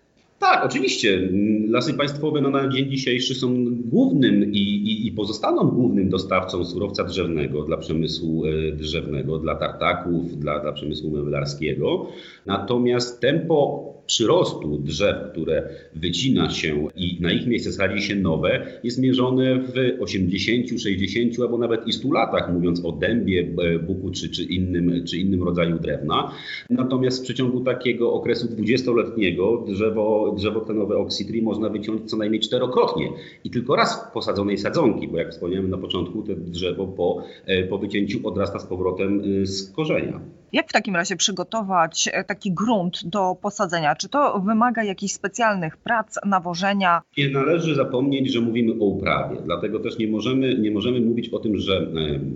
Tak, 0.42 0.64
oczywiście. 0.64 1.28
Lasy 1.68 1.94
państwowe 1.94 2.40
no, 2.40 2.50
na 2.50 2.68
dzień 2.68 2.90
dzisiejszy 2.90 3.34
są 3.34 3.64
głównym 3.68 4.52
i, 4.52 4.58
i, 4.58 5.06
i, 5.06 5.12
pozostaną 5.12 5.68
głównym 5.68 6.08
dostawcą 6.08 6.64
surowca 6.64 7.04
drzewnego 7.04 7.62
dla 7.62 7.76
przemysłu 7.76 8.44
e, 8.46 8.72
drzewnego, 8.72 9.38
dla 9.38 9.54
tartaków, 9.54 10.38
dla, 10.38 10.60
dla 10.60 10.72
przemysłu 10.72 11.10
meblarskiego. 11.10 12.06
Natomiast 12.46 13.20
tempo 13.20 13.91
przyrostu 14.06 14.78
drzew, 14.78 15.16
które 15.32 15.68
wycina 15.94 16.50
się 16.50 16.88
i 16.96 17.18
na 17.20 17.32
ich 17.32 17.46
miejsce 17.46 17.72
sadzi 17.72 18.02
się 18.02 18.16
nowe, 18.16 18.66
jest 18.84 18.98
mierzone 18.98 19.58
w 19.58 19.72
80, 20.00 20.80
60 20.80 21.40
albo 21.40 21.58
nawet 21.58 21.86
i 21.86 21.92
100 21.92 22.12
latach, 22.12 22.52
mówiąc 22.52 22.84
o 22.84 22.92
dębie, 22.92 23.48
buku 23.86 24.10
czy, 24.10 24.30
czy, 24.30 24.42
innym, 24.42 25.04
czy 25.04 25.18
innym 25.18 25.42
rodzaju 25.42 25.78
drewna. 25.78 26.32
Natomiast 26.70 27.20
w 27.20 27.24
przeciągu 27.24 27.60
takiego 27.60 28.12
okresu 28.12 28.46
20-letniego 28.46 29.64
drzewo, 29.66 30.34
drzewo 30.36 30.60
tlenowe 30.60 30.96
Oxytree 30.96 31.42
można 31.42 31.68
wyciąć 31.68 32.10
co 32.10 32.16
najmniej 32.16 32.40
czterokrotnie 32.40 33.08
i 33.44 33.50
tylko 33.50 33.76
raz 33.76 34.10
posadzonej 34.14 34.58
sadzonki, 34.58 35.08
bo 35.08 35.18
jak 35.18 35.30
wspomniałem 35.30 35.70
na 35.70 35.78
początku, 35.78 36.22
to 36.22 36.34
drzewo 36.34 36.86
po, 36.86 37.24
e, 37.46 37.64
po 37.64 37.78
wycięciu 37.78 38.28
odrasta 38.28 38.58
z 38.58 38.66
powrotem 38.66 39.22
e, 39.42 39.46
z 39.46 39.72
korzenia. 39.72 40.41
Jak 40.52 40.68
w 40.68 40.72
takim 40.72 40.96
razie 40.96 41.16
przygotować 41.16 42.08
e, 42.12 42.24
taki 42.24 42.52
grunt 42.52 43.00
do 43.04 43.36
posadzenia? 43.42 43.94
Czy 43.94 44.08
to 44.08 44.40
wymaga 44.40 44.84
jakichś 44.84 45.12
specjalnych 45.12 45.76
prac, 45.76 46.16
nawożenia? 46.26 47.02
Nie 47.18 47.30
należy 47.30 47.74
zapomnieć, 47.74 48.32
że 48.32 48.40
mówimy 48.40 48.72
o 48.72 48.84
uprawie. 48.84 49.36
Dlatego 49.44 49.80
też 49.80 49.98
nie 49.98 50.08
możemy, 50.08 50.58
nie 50.58 50.70
możemy 50.70 51.00
mówić 51.00 51.28
o 51.28 51.38
tym, 51.38 51.56
że 51.56 51.86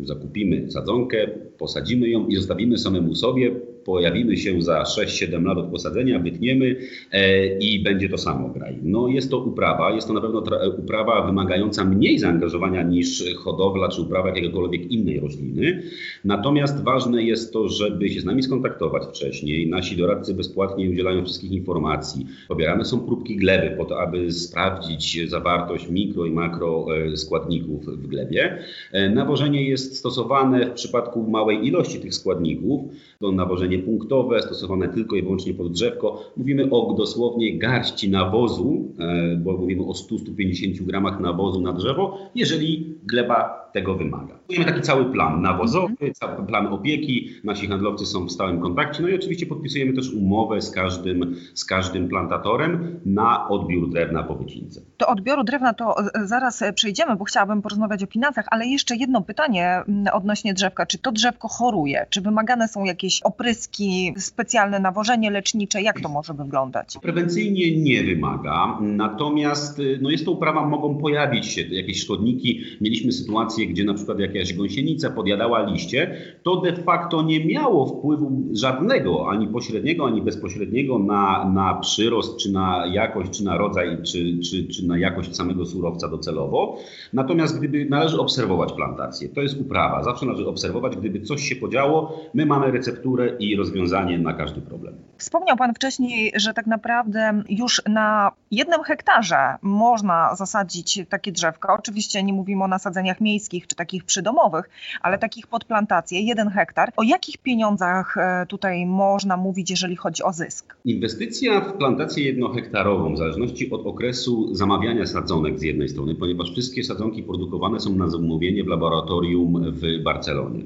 zakupimy 0.03 0.71
sadzonkę, 0.71 1.29
posadzimy 1.59 2.09
ją 2.09 2.27
i 2.27 2.37
zostawimy 2.37 2.79
samemu 2.79 3.15
sobie, 3.15 3.51
pojawimy 3.87 4.37
się 4.37 4.63
za 4.63 4.83
6-7 4.83 5.45
lat 5.45 5.59
od 5.59 5.67
posadzenia, 5.67 6.19
wytniemy 6.19 6.77
e, 7.13 7.47
i 7.59 7.83
będzie 7.83 8.09
to 8.09 8.19
samo 8.19 8.49
graj. 8.49 8.79
No 8.83 9.09
jest 9.09 9.31
to 9.31 9.39
uprawa, 9.39 9.91
jest 9.91 10.09
to 10.09 10.15
na 10.15 10.21
pewno 10.21 10.43
uprawa 10.79 11.27
wymagająca 11.27 11.85
mniej 11.85 12.19
zaangażowania 12.19 12.83
niż 12.83 13.25
hodowla 13.37 13.89
czy 13.89 14.03
uprawa 14.03 14.29
jakiegokolwiek 14.29 14.91
innej 14.91 15.21
rośliny. 15.21 15.83
Natomiast 16.25 16.85
ważne 16.85 17.23
jest 17.23 17.53
to, 17.53 17.69
żeby 17.69 18.09
się 18.09 18.21
z 18.21 18.25
nami 18.25 18.43
skontaktować 18.43 19.03
wcześniej. 19.07 19.69
Nasi 19.69 19.97
doradcy 19.97 20.35
bezpłatnie 20.35 20.91
udzielają 20.91 21.25
wszystkich 21.25 21.53
informacji. 21.53 22.27
Pobierane 22.49 22.85
są 22.85 23.01
próbki 23.01 23.37
gleby 23.37 23.77
po 23.77 23.85
to, 23.85 24.01
aby 24.01 24.33
sprawdzić 24.33 25.31
zawartość 25.31 25.89
mikro 25.89 26.27
i 26.27 26.31
makro 26.31 26.87
e, 26.97 27.17
składników 27.17 27.87
w 27.87 28.07
glebie. 28.07 28.59
E, 28.93 29.11
nawożenie 29.11 29.69
jest 29.69 29.97
stosowane 29.97 30.67
w 30.67 30.73
przypadku 30.73 31.31
małej 31.31 31.67
ilości 31.67 32.01
tych 32.01 32.15
składników. 32.15 32.81
To 33.21 33.33
nawożenie 33.33 33.76
punktowe, 33.79 34.43
stosowane 34.43 34.89
tylko 34.89 35.17
i 35.17 35.23
wyłącznie 35.23 35.55
pod 35.55 35.73
drzewko. 35.73 36.33
Mówimy 36.37 36.71
o 36.71 36.95
dosłownie 36.99 37.59
garści 37.59 38.11
nawozu, 38.11 38.93
e, 38.99 39.37
bo 39.37 39.53
mówimy 39.53 39.83
o 39.83 39.93
100-150 39.93 40.83
gramach 40.83 41.21
nawozu 41.21 41.61
na 41.61 41.73
drzewo, 41.73 42.19
jeżeli 42.35 42.95
gleba 43.05 43.66
tego 43.77 43.95
wymaga. 43.95 44.35
Mamy 44.53 44.65
taki 44.65 44.81
cały 44.81 45.13
plan 45.13 45.43
nawozowy, 45.43 45.93
mhm. 45.93 46.15
cały 46.15 46.47
plan 46.47 46.67
opieki, 46.67 47.31
nasi 47.45 47.67
handlowcy 47.67 48.07
są 48.07 48.27
w 48.27 48.33
stałym 48.33 48.61
kontakcie, 48.61 49.03
no 49.03 49.09
i 49.09 49.15
oczywiście 49.15 49.47
podpisujemy 49.47 49.93
też 49.93 50.11
umowę 50.11 50.61
z 50.61 50.71
każdym, 50.71 51.37
z 51.55 51.65
każdym 51.65 52.09
plantatorem 52.09 53.01
na 53.07 53.49
odbiór 53.49 53.91
drewna 53.91 54.23
po 54.23 54.35
wycince. 54.35 54.81
Do 54.99 55.07
odbioru 55.07 55.45
drewna 55.45 55.75
to 55.75 55.95
e, 55.99 56.27
zaraz 56.27 56.63
e, 56.63 56.73
przejdziemy, 56.73 57.17
bo 57.17 57.25
chciałabym 57.25 57.63
porozmawiać 57.63 58.03
o 58.03 58.07
finansach, 58.07 58.47
ale 58.51 58.67
jeszcze 58.67 58.97
jedno 58.97 59.23
pytanie 59.23 59.83
mm, 59.89 60.07
odnośnie 60.13 60.55
drzewka. 60.55 60.87
Czy 60.87 60.99
to 60.99 61.13
drzewko 61.13 61.49
choruje? 61.49 62.07
Czy 62.11 62.21
wymagane 62.21 62.69
są 62.69 62.85
jakieś 62.85 63.23
opryski, 63.23 64.15
specjalne 64.19 64.79
nawożenie 64.79 65.31
lecznicze? 65.31 65.83
Jak 65.83 66.01
to 66.01 66.09
może 66.09 66.35
wyglądać? 66.35 66.99
Prewencyjnie 67.03 67.77
nie 67.83 68.03
wymaga, 68.03 68.79
natomiast 68.81 69.79
y, 69.79 69.99
no 70.03 70.11
jest 70.11 70.25
to 70.25 70.31
uprawa, 70.31 70.67
mogą 70.67 70.99
pojawić 70.99 71.47
się 71.47 71.63
jakieś 71.63 72.03
szkodniki. 72.03 72.61
Mieliśmy 72.81 73.13
sytuację, 73.13 73.66
gdzie 73.67 73.85
na 73.85 73.95
przykład 73.95 74.19
jakaś 74.19 74.55
gąsienica 74.55 75.11
podjadała 75.11 75.63
liście, 75.63 76.17
to 76.43 76.57
de 76.57 76.73
facto 76.73 77.23
nie 77.23 77.47
miało 77.47 77.87
wpływu 77.87 78.43
żadnego, 78.53 79.31
ani 79.31 79.49
pośredniego, 79.49 80.07
ani 80.07 80.23
bezpośredniego 80.23 80.99
na, 80.99 81.51
na 81.55 81.75
przyrost, 81.75 82.37
czy 82.37 82.53
na 82.53 82.87
jakość, 82.93 83.31
czy 83.31 83.45
na 83.45 83.57
rodzaj, 83.57 84.03
czy, 84.03 84.39
czy, 84.39 84.69
czy 84.69 84.87
na 84.87 84.99
jakość 84.99 85.37
samego 85.37 85.67
surowca 85.67 86.09
docelowo. 86.09 86.79
Natomiast 87.13 87.59
gdyby 87.59 87.85
należy 87.85 88.21
obserwować 88.21 88.73
plantację, 88.73 89.29
to 89.29 89.41
jest 89.41 89.61
uprawa, 89.61 90.03
zawsze 90.03 90.27
należy 90.27 90.49
obserwować, 90.49 90.97
gdyby 90.97 91.21
coś 91.21 91.43
się 91.43 91.57
podziało, 91.57 92.21
my 92.35 92.47
mamy 92.47 92.71
recepturę 92.71 93.37
i 93.39 93.57
rozwiązanie 93.57 94.19
na 94.19 94.33
każdy 94.33 94.61
problem. 94.61 94.95
Wspomniał 95.19 95.57
Pan 95.57 95.75
wcześniej, 95.75 96.33
że 96.37 96.55
tak 96.55 96.67
naprawdę 96.67 97.43
już 97.49 97.83
na 97.89 98.33
jednym 98.51 98.83
hektarze 98.83 99.55
można 99.63 100.35
zasadzić 100.35 101.01
takie 101.09 101.33
drzewko. 101.33 101.75
Oczywiście 101.79 102.23
nie 102.23 102.33
mówimy 102.33 102.65
o 102.65 102.69
nasadzeniach 102.69 103.21
miejskich, 103.21 103.56
czy 103.67 103.77
takich 103.77 104.05
przydomowych, 104.05 104.71
ale 105.03 105.19
takich 105.19 105.47
pod 105.47 105.65
plantację, 105.65 106.21
jeden 106.21 106.49
hektar. 106.49 106.93
O 106.97 107.03
jakich 107.03 107.39
pieniądzach 107.39 108.17
e, 108.17 108.47
tutaj 108.49 108.87
można 108.87 109.37
mówić, 109.37 109.71
jeżeli 109.71 109.97
chodzi 109.97 110.23
o 110.23 110.33
zysk? 110.33 110.77
Inwestycja 110.85 111.61
w 111.61 111.73
plantację 111.73 112.25
jednohektarową, 112.25 113.15
w 113.15 113.19
zależności 113.19 113.71
od 113.71 113.87
okresu 113.87 114.55
zamawiania 114.55 115.07
sadzonek 115.07 115.59
z 115.59 115.63
jednej 115.63 115.89
strony, 115.89 116.15
ponieważ 116.15 116.53
wszystkie 116.53 116.85
sadzonki 116.85 117.23
produkowane 117.23 117.81
są 117.81 117.97
na 117.97 118.09
zamówienie 118.09 118.65
w 118.65 118.67
laboratorium 118.67 119.73
w 119.73 120.03
Barcelonie. 120.03 120.63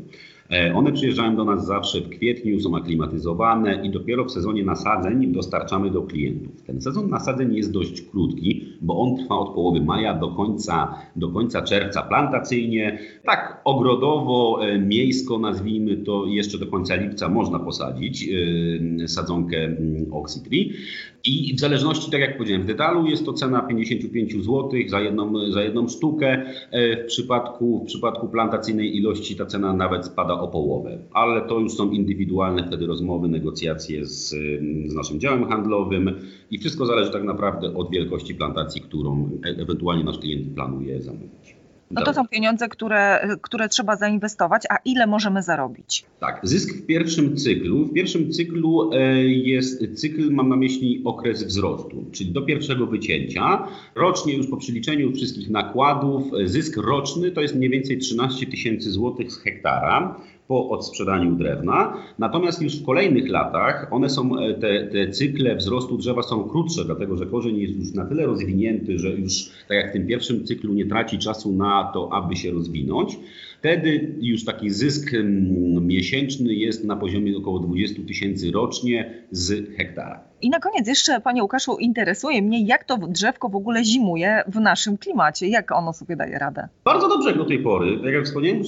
E, 0.51 0.75
one 0.75 0.93
przyjeżdżają 0.93 1.37
do 1.37 1.45
nas 1.45 1.67
zawsze 1.67 2.01
w 2.01 2.09
kwietniu, 2.09 2.61
są 2.61 2.77
aklimatyzowane 2.77 3.87
i 3.87 3.91
dopiero 3.91 4.25
w 4.25 4.31
sezonie 4.31 4.65
nasadzeń 4.65 5.33
dostarczamy 5.33 5.91
do 5.91 6.03
klientów. 6.03 6.63
Ten 6.63 6.81
sezon 6.81 7.11
nasadzeń 7.11 7.55
jest 7.55 7.73
dość 7.73 8.03
krótki, 8.03 8.65
bo 8.81 8.99
on 8.99 9.17
trwa 9.17 9.39
od 9.39 9.55
połowy 9.55 9.81
maja 9.81 10.15
do 10.15 10.29
końca, 10.29 10.95
do 11.17 11.29
końca 11.29 11.63
czerwca 11.63 12.03
plantacyjnie. 12.03 12.99
Tak 13.25 13.61
ogrodowo, 13.65 14.59
e, 14.63 14.79
miejsko 14.79 15.39
nazwijmy 15.39 15.97
to, 15.97 16.27
jeszcze 16.27 16.59
do 16.59 16.67
końca 16.67 16.95
lipca 16.95 17.29
można 17.29 17.59
posadzić 17.59 18.29
e, 19.03 19.09
sadzonkę 19.09 19.65
mm, 19.65 20.13
Oxytree. 20.13 20.73
I 21.25 21.55
w 21.57 21.61
zależności, 21.61 22.11
tak 22.11 22.21
jak 22.21 22.37
powiedziałem, 22.37 22.63
w 22.63 22.67
detalu 22.67 23.07
jest 23.07 23.25
to 23.25 23.33
cena 23.33 23.63
55 23.63 24.33
zł 24.33 24.71
za 24.87 25.01
jedną, 25.01 25.53
za 25.53 25.63
jedną 25.63 25.89
sztukę. 25.89 26.47
W 26.73 27.07
przypadku, 27.07 27.85
w 27.85 27.87
przypadku 27.87 28.29
plantacyjnej 28.29 28.97
ilości 28.97 29.37
ta 29.37 29.47
cena 29.47 29.73
nawet 29.73 30.07
spada 30.07 30.35
o 30.35 30.49
połowę, 30.49 30.99
ale 31.13 31.43
to 31.43 31.59
już 31.59 31.73
są 31.73 31.91
indywidualne 31.91 32.67
wtedy 32.67 32.87
rozmowy, 32.87 33.29
negocjacje 33.29 34.07
z, 34.07 34.29
z 34.87 34.95
naszym 34.95 35.21
działem 35.21 35.45
handlowym 35.45 36.11
i 36.51 36.59
wszystko 36.59 36.87
zależy 36.87 37.13
tak 37.13 37.25
naprawdę 37.25 37.75
od 37.75 37.91
wielkości 37.91 38.35
plantacji, 38.35 38.81
którą 38.81 39.31
e, 39.45 39.49
ewentualnie 39.49 40.05
nasz 40.05 40.19
klient 40.19 40.55
planuje 40.55 41.03
zamówić. 41.03 41.60
No 41.91 42.03
to 42.03 42.15
są 42.15 42.29
pieniądze, 42.29 42.69
które, 42.69 43.29
które 43.43 43.69
trzeba 43.69 43.97
zainwestować, 43.97 44.63
a 44.71 44.77
ile 44.85 45.07
możemy 45.07 45.43
zarobić? 45.43 46.05
Tak, 46.21 46.41
zysk 46.43 46.77
w 46.77 46.87
pierwszym 46.87 47.37
cyklu. 47.37 47.85
W 47.85 47.93
pierwszym 47.93 48.33
cyklu 48.33 48.91
e, 48.93 49.25
jest 49.25 50.01
cykl, 50.01 50.31
mam 50.31 50.49
na 50.49 50.57
myśli 50.57 51.03
okres 51.05 51.45
wzrostu, 51.45 52.05
czyli 52.13 52.33
do 52.33 52.43
pierwszego 52.43 52.87
wycięcia. 52.87 53.69
Rocznie 53.95 54.37
już 54.37 54.47
po 54.47 54.57
przeliczeniu 54.57 55.13
wszystkich 55.13 55.51
nakładów, 55.51 56.23
e, 56.35 56.49
zysk 56.49 56.77
roczny 56.77 57.31
to 57.31 57.41
jest 57.41 57.55
mniej 57.55 57.71
więcej 57.71 57.99
13 57.99 58.47
tysięcy 58.47 58.91
złotych 58.91 59.33
z 59.33 59.39
hektara 59.39 60.21
po 60.51 60.69
odsprzedaniu 60.69 61.37
drewna. 61.37 61.97
Natomiast 62.19 62.63
już 62.63 62.81
w 62.81 62.85
kolejnych 62.85 63.29
latach 63.29 63.89
one 63.91 64.11
są, 64.11 64.39
e, 64.39 64.55
te, 64.55 64.87
te 64.87 65.11
cykle 65.11 65.57
wzrostu 65.57 65.99
drzewa 65.99 66.23
są 66.23 66.45
krótsze, 66.45 66.85
dlatego 66.85 67.17
że 67.17 67.27
korzeń 67.27 67.57
jest 67.57 67.77
już 67.77 67.93
na 67.93 68.05
tyle 68.05 68.27
rozwinięty, 68.27 68.99
że 68.99 69.11
już 69.11 69.51
tak 69.69 69.77
jak 69.77 69.91
w 69.91 69.93
tym 69.93 70.07
pierwszym 70.07 70.45
cyklu 70.45 70.75
nie 70.75 70.87
traci 70.87 71.19
czasu 71.19 71.53
na 71.53 71.91
to, 71.95 72.13
aby 72.13 72.37
się 72.37 72.51
rozwinąć. 72.51 73.19
Wtedy 73.61 74.15
już 74.21 74.45
taki 74.45 74.71
zysk 74.71 75.15
mm, 75.15 75.87
miesięczny 75.87 76.55
jest 76.55 76.85
na 76.85 76.97
poziomie 76.97 77.37
około 77.37 77.59
20 77.59 78.03
tysięcy 78.07 78.51
rocznie 78.51 79.25
z 79.31 79.77
hektara. 79.77 80.31
I 80.43 80.51
na 80.51 80.61
koniec 80.61 80.89
jeszcze, 80.89 81.21
Panie 81.21 81.43
Łukaszu, 81.43 81.77
interesuje 81.79 82.43
mnie, 82.43 82.67
jak 82.67 82.85
to 82.85 82.97
drzewko 82.97 83.49
w 83.49 83.57
ogóle 83.57 83.85
zimuje 83.85 84.43
w 84.47 84.61
naszym 84.61 84.99
klimacie, 84.99 85.49
jak 85.49 85.73
ono 85.73 85.93
sobie 85.93 86.17
daje 86.17 86.39
radę? 86.39 86.69
Bardzo 86.85 87.09
dobrze 87.09 87.37
do 87.37 87.45
tej 87.45 87.59
pory. 87.59 87.99
Tak 88.05 88.13
jak 88.13 88.25
wspomniałem 88.25 88.63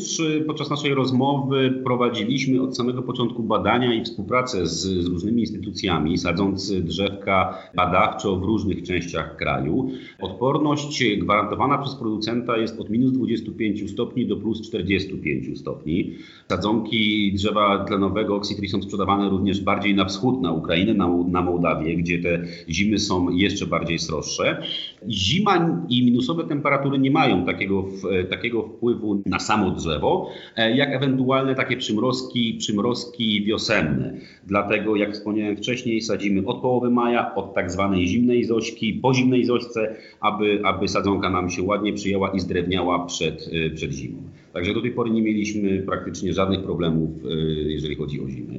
podczas 0.47 0.71
naszej 0.71 0.95
rozmowy, 0.95 1.81
prowadziliśmy 1.85 2.63
od 2.63 2.77
samego 2.77 3.03
początku 3.03 3.43
badania 3.43 3.95
i 3.95 4.05
współpracę 4.05 4.67
z, 4.67 4.81
z 4.81 5.07
różnymi 5.07 5.41
instytucjami, 5.41 6.19
sadząc 6.19 6.73
drzewka 6.73 7.59
badawczo 7.75 8.37
w 8.37 8.43
różnych 8.43 8.83
częściach 8.83 9.37
kraju. 9.37 9.91
Odporność 10.21 11.05
gwarantowana 11.17 11.79
przez 11.79 11.95
producenta 11.95 12.57
jest 12.57 12.81
od 12.81 12.91
minus 12.91 13.13
25 13.13 13.91
stopni 13.91 14.27
do 14.27 14.37
plus 14.37 14.63
45 14.85 15.59
stopni. 15.59 16.13
Sadzonki 16.49 17.33
drzewa 17.35 17.85
tlenowego 17.85 18.37
Oxytree 18.37 18.69
są 18.69 18.83
sprzedawane 18.83 19.29
również 19.29 19.61
bardziej 19.61 19.95
na 19.95 20.05
wschód, 20.05 20.43
na 20.43 20.53
Ukrainę, 20.53 20.95
na, 20.95 21.09
na 21.29 21.43
Mołdawię, 21.43 21.97
gdzie 21.97 22.19
te 22.19 22.45
zimy 22.69 22.99
są 22.99 23.31
jeszcze 23.31 23.67
bardziej 23.67 23.99
sroższe. 23.99 24.63
Zima 25.09 25.85
i 25.89 26.05
minusowe 26.05 26.45
temperatury 26.45 26.99
nie 26.99 27.11
mają 27.11 27.45
takiego, 27.47 27.85
takiego 28.31 28.63
wpływu 28.63 29.23
na 29.27 29.39
samo 29.39 29.71
drzewo, 29.71 30.31
e, 30.57 30.77
jak 30.77 30.95
ewentualne 30.95 31.55
takie 31.55 31.77
przymrozki, 31.77 32.55
przymrozki 32.55 33.45
wiosenne. 33.45 34.15
Dlatego, 34.47 34.97
jak 34.97 35.13
wspomniałem 35.13 35.57
wcześniej, 35.57 36.01
sadzimy 36.01 36.47
od 36.47 36.61
połowy 36.61 36.91
maja, 36.91 37.35
od 37.35 37.55
tak 37.55 37.71
zwanej 37.71 38.07
zimnej 38.07 38.45
zośki, 38.45 38.93
po 38.95 39.15
zimnej 39.15 39.45
zośce, 39.45 39.97
aby, 40.21 40.61
aby 40.65 40.89
sadzonka 40.89 41.31
nam 41.31 41.51
się 41.51 41.63
ładnie 41.63 41.93
przyjęła 41.93 42.31
i 42.31 42.41
zdrewniała 42.41 43.07
przed, 43.07 43.51
e, 43.53 43.71
przed 43.71 43.93
zimą. 43.93 44.23
Także 44.53 44.75
do 44.75 44.83
tej 44.83 44.93
pory 44.93 45.11
nie 45.11 45.23
mieliśmy 45.23 45.83
praktycznie 45.83 46.33
żadnych 46.33 46.63
problemów, 46.63 47.11
e, 47.25 47.35
jeżeli 47.53 47.97
chodzi 47.97 48.21
o 48.25 48.29
zimę. 48.29 48.55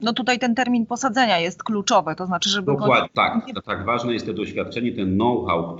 No 0.00 0.12
tutaj 0.12 0.38
ten 0.38 0.54
termin 0.54 0.86
posadzenia 0.86 1.38
jest 1.38 1.62
kluczowy, 1.62 2.14
to 2.14 2.26
znaczy, 2.26 2.50
żeby 2.50 2.66
Dokładnie, 2.66 3.08
go... 3.08 3.14
tak, 3.14 3.50
tak. 3.64 3.84
Ważne 3.84 4.12
jest 4.12 4.26
to 4.26 4.32
doświadczenie, 4.32 4.92
ten 4.92 5.14
know-how, 5.14 5.76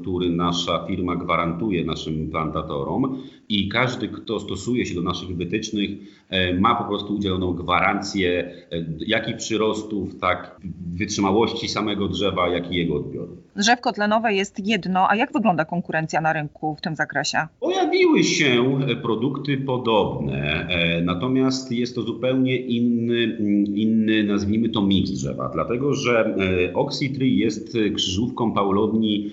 który 0.00 0.30
nasza 0.30 0.86
firma 0.86 1.16
gwarantuje 1.16 1.84
naszym 1.84 2.30
plantatorom 2.30 3.22
i 3.48 3.68
każdy, 3.68 4.08
kto 4.08 4.40
stosuje 4.40 4.86
się 4.86 4.94
do 4.94 5.02
naszych 5.02 5.36
wytycznych, 5.36 5.90
e, 6.30 6.54
ma 6.54 6.74
po 6.74 6.84
prostu 6.84 7.14
udzieloną 7.14 7.52
gwarancję 7.52 8.54
e, 8.72 8.84
jak 9.06 9.28
i 9.28 9.34
przyrostów, 9.34 10.18
tak 10.20 10.60
wytrzymałości 10.94 11.68
samego 11.68 12.08
drzewa, 12.08 12.48
jak 12.48 12.72
i 12.72 12.76
jego 12.76 12.96
odbioru. 12.96 13.36
Drzewko 13.56 13.92
tlenowe 13.92 14.34
jest 14.34 14.66
jedno, 14.66 15.10
a 15.10 15.16
jak 15.16 15.32
wygląda 15.32 15.64
konkurencja 15.64 16.20
na 16.20 16.32
rynku 16.32 16.74
w 16.74 16.80
tym 16.80 16.96
zakresie? 16.96 17.38
Pojawiły 17.60 18.24
się 18.24 18.80
produkty 19.02 19.56
podobne, 19.56 20.66
e, 20.68 21.00
natomiast 21.00 21.72
jest 21.72 21.94
to 21.94 22.02
zupełnie 22.02 22.56
inny, 22.56 23.36
inny 23.74 24.24
nazwijmy 24.24 24.68
to 24.68 24.82
miks 24.82 25.10
drzewa, 25.10 25.50
dlatego 25.54 25.94
że 25.94 26.36
Oxytree 26.74 27.38
jest 27.38 27.76
krzyżówką 27.94 28.52
Paulowni 28.52 29.30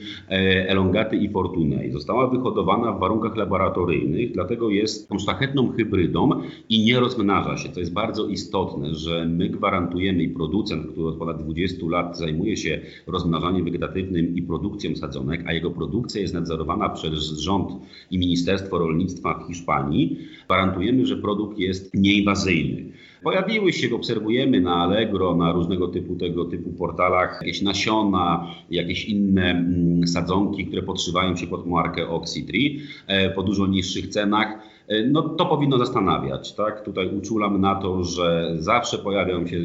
Elongaty 0.68 1.16
i 1.16 1.30
Fortunei. 1.30 1.92
Została 1.92 2.28
wyhodowana 2.28 2.92
w 2.92 3.00
warunkach 3.00 3.36
laboratoryjnych 3.36 4.01
dlatego 4.34 4.70
jest 4.70 5.10
tą 5.10 5.20
szlachetną 5.20 5.72
hybrydą 5.72 6.30
i 6.70 6.84
nie 6.84 7.00
rozmnaża 7.00 7.58
się. 7.58 7.70
To 7.70 7.80
jest 7.80 7.94
bardzo 7.94 8.28
istotne, 8.28 8.96
że 8.96 9.26
my 9.26 9.50
gwarantujemy 9.50 10.24
i 10.24 10.30
producent, 10.30 10.92
który 10.92 11.08
od 11.08 11.18
ponad 11.18 11.44
20 11.44 11.86
lat 11.90 12.18
zajmuje 12.18 12.58
się 12.58 12.80
rozmnażaniem 13.08 13.66
wegetatywnym 13.66 14.36
i 14.36 14.42
produkcją 14.42 14.96
sadzonek, 14.96 15.44
a 15.48 15.54
jego 15.54 15.72
produkcja 15.72 16.22
jest 16.22 16.34
nadzorowana 16.34 16.90
przez 16.90 17.40
rząd 17.40 17.72
i 18.12 18.18
Ministerstwo 18.18 18.80
Rolnictwa 18.80 19.40
w 19.40 19.48
Hiszpanii, 19.48 20.18
gwarantujemy, 20.46 21.06
że 21.06 21.18
produkt 21.18 21.60
jest 21.60 21.94
nieinwazyjny. 21.94 22.92
Pojawiły 23.24 23.74
się, 23.74 23.96
obserwujemy 23.96 24.62
na 24.62 24.76
Allegro, 24.76 25.36
na 25.36 25.52
różnego 25.52 25.88
typu 25.88 26.16
tego 26.16 26.46
typu 26.46 26.70
portalach 26.70 27.40
jakieś 27.42 27.62
nasiona, 27.62 28.48
jakieś 28.72 29.06
inne 29.06 29.52
mm, 29.52 30.08
sadzonki, 30.08 30.66
które 30.66 30.82
podszywają 30.82 31.36
się 31.36 31.48
pod 31.48 31.68
markę 31.68 32.10
Oxytree 32.10 32.80
e, 33.08 33.30
po 33.30 33.44
dużo 33.44 33.68
niższych 33.68 34.08
cenach. 34.08 34.48
E, 34.88 35.04
no 35.08 35.22
to 35.22 35.46
powinno 35.46 35.78
zastanawiać, 35.78 36.56
tak? 36.56 36.86
Tutaj 36.86 37.16
uczulam 37.18 37.62
na 37.62 37.76
to, 37.76 38.04
że 38.04 38.56
zawsze 38.60 38.98
pojawiają 38.98 39.48
się 39.48 39.58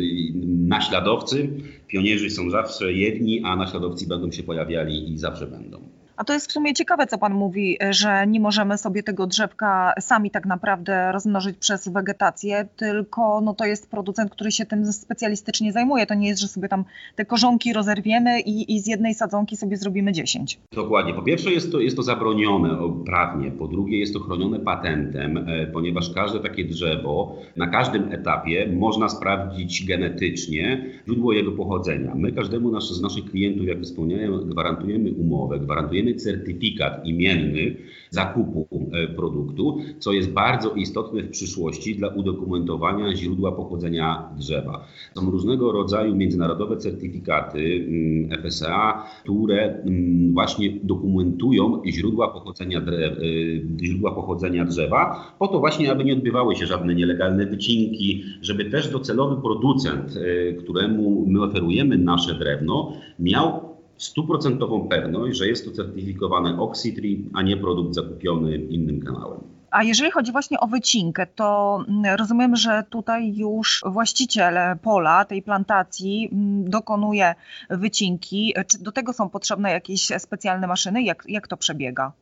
naśladowcy, 0.45 1.51
pionierzy 1.87 2.31
są 2.31 2.51
zawsze 2.51 2.93
jedni, 2.93 3.43
a 3.45 3.57
naśladowcy 3.57 4.09
będą 4.09 4.31
się 4.31 4.43
pojawiali 4.43 5.13
i 5.13 5.19
zawsze 5.19 5.47
będą. 5.47 5.86
A 6.17 6.25
to 6.25 6.33
jest 6.33 6.49
w 6.49 6.53
sumie 6.53 6.75
ciekawe, 6.75 7.07
co 7.07 7.19
Pan 7.19 7.35
mówi, 7.35 7.79
że 7.91 8.27
nie 8.27 8.41
możemy 8.41 8.79
sobie 8.79 9.03
tego 9.03 9.27
drzewka 9.27 9.93
sami 10.01 10.31
tak 10.31 10.47
naprawdę 10.47 11.13
rozmnożyć 11.13 11.57
przez 11.59 11.89
wegetację, 11.89 12.69
tylko 12.77 13.41
no 13.41 13.55
to 13.55 13.65
jest 13.65 13.91
producent, 13.91 14.31
który 14.31 14.53
się 14.53 14.67
tym 14.67 14.93
specjalistycznie 14.93 15.73
zajmuje. 15.73 16.07
To 16.07 16.15
nie 16.15 16.29
jest, 16.29 16.41
że 16.41 16.49
sobie 16.49 16.69
tam 16.69 16.85
te 17.17 17.25
korzonki 17.25 17.73
rozerwiemy 17.73 18.41
i, 18.41 18.75
i 18.75 18.81
z 18.81 18.87
jednej 18.87 19.15
sadzonki 19.15 19.57
sobie 19.57 19.77
zrobimy 19.77 20.13
10. 20.13 20.61
Dokładnie. 20.73 21.15
Po 21.15 21.23
pierwsze 21.23 21.53
jest 21.53 21.73
to, 21.73 21.81
jest 21.81 21.97
to 21.97 22.03
zabronione 22.03 22.79
prawnie, 23.07 23.51
po 23.51 23.69
drugie 23.69 23.99
jest 23.99 24.13
to 24.13 24.21
chronione 24.21 24.61
patentem, 24.61 25.37
e, 25.37 25.67
ponieważ 25.67 26.15
każde 26.15 26.41
takie 26.41 26.65
drzewo 26.65 27.37
na 27.57 27.67
każdym 27.67 28.13
etapie 28.13 28.69
można 28.73 29.09
sprawdzić 29.09 29.87
genetycznie 29.87 30.85
źródło 31.07 31.33
jego 31.33 31.53
pochodzenia. 31.53 32.15
My 32.15 32.33
każdemu 32.33 32.71
nasz, 32.71 32.91
z 32.91 33.03
naszych 33.03 33.25
klientów, 33.25 33.67
jak 33.67 33.81
wspomniałem, 33.81 34.49
gwarantujemy 34.49 35.13
umowę, 35.13 35.61
gwarantujemy 35.61 36.06
certyfikat 36.15 37.07
imienny 37.07 37.77
zakupu 38.11 38.69
e, 38.93 39.09
produktu, 39.09 39.79
co 39.99 40.13
jest 40.13 40.31
bardzo 40.31 40.75
istotne 40.75 41.23
w 41.23 41.31
przyszłości 41.31 41.97
dla 41.97 42.09
udokumentowania 42.09 43.17
źródła 43.17 43.53
pochodzenia 43.53 44.29
drzewa. 44.37 44.87
Są 45.15 45.31
różnego 45.31 45.73
rodzaju 45.73 46.17
międzynarodowe 46.17 46.77
certyfikaty 46.77 47.87
mm, 47.89 48.43
FSA, 48.43 49.03
które 49.23 49.83
mm, 49.83 50.35
właśnie 50.35 50.71
dokumentują 50.83 51.83
źródła 51.87 52.29
pochodzenia, 52.29 52.81
drzew, 52.81 53.19
e, 53.19 53.87
źródła 53.87 54.15
pochodzenia 54.15 54.65
drzewa, 54.65 55.35
po 55.39 55.49
to 55.49 55.59
właśnie, 55.59 55.93
aby 55.93 56.05
nie 56.05 56.13
odbywały 56.13 56.57
się 56.57 56.67
żadne 56.67 56.95
nielegalne 56.95 57.47
wycinki, 57.47 58.25
żeby 58.43 58.65
też 58.65 58.89
docelowy 58.89 59.43
producent, 59.43 60.17
e, 60.17 60.53
któremu 60.53 61.25
my 61.27 61.43
oferujemy 61.43 61.99
nasze 61.99 62.35
drewno, 62.35 62.93
miał 63.19 63.76
stuprocentową 63.97 64.89
pewność, 64.89 65.39
że 65.39 65.49
jest 65.49 65.65
to 65.65 65.71
certyfikowany 65.71 66.61
Oxytree, 66.61 67.25
a 67.33 67.43
nie 67.43 67.57
produkt 67.57 67.95
zakupiony 67.95 68.57
innym 68.57 69.01
kanałem. 69.01 69.56
A 69.71 69.83
jeżeli 69.83 70.11
chodzi 70.11 70.33
właśnie 70.33 70.61
o 70.61 70.67
wycinkę, 70.67 71.27
to 71.35 71.79
mm, 71.89 72.17
rozumiem, 72.17 72.57
że 72.57 72.85
tutaj 72.91 73.35
już 73.37 73.83
właściciel 73.87 74.55
pola, 74.83 75.25
tej 75.25 75.43
plantacji 75.43 76.29
mm, 76.33 76.71
dokonuje 76.71 77.35
wycinki. 77.71 78.55
Czy 78.67 78.83
do 78.83 78.93
tego 78.93 79.13
są 79.13 79.29
potrzebne 79.29 79.71
jakieś 79.71 80.09
specjalne 80.19 80.67
maszyny? 80.67 81.03
Jak, 81.03 81.25
jak 81.29 81.49
to 81.49 81.57
przebiega? 81.57 82.13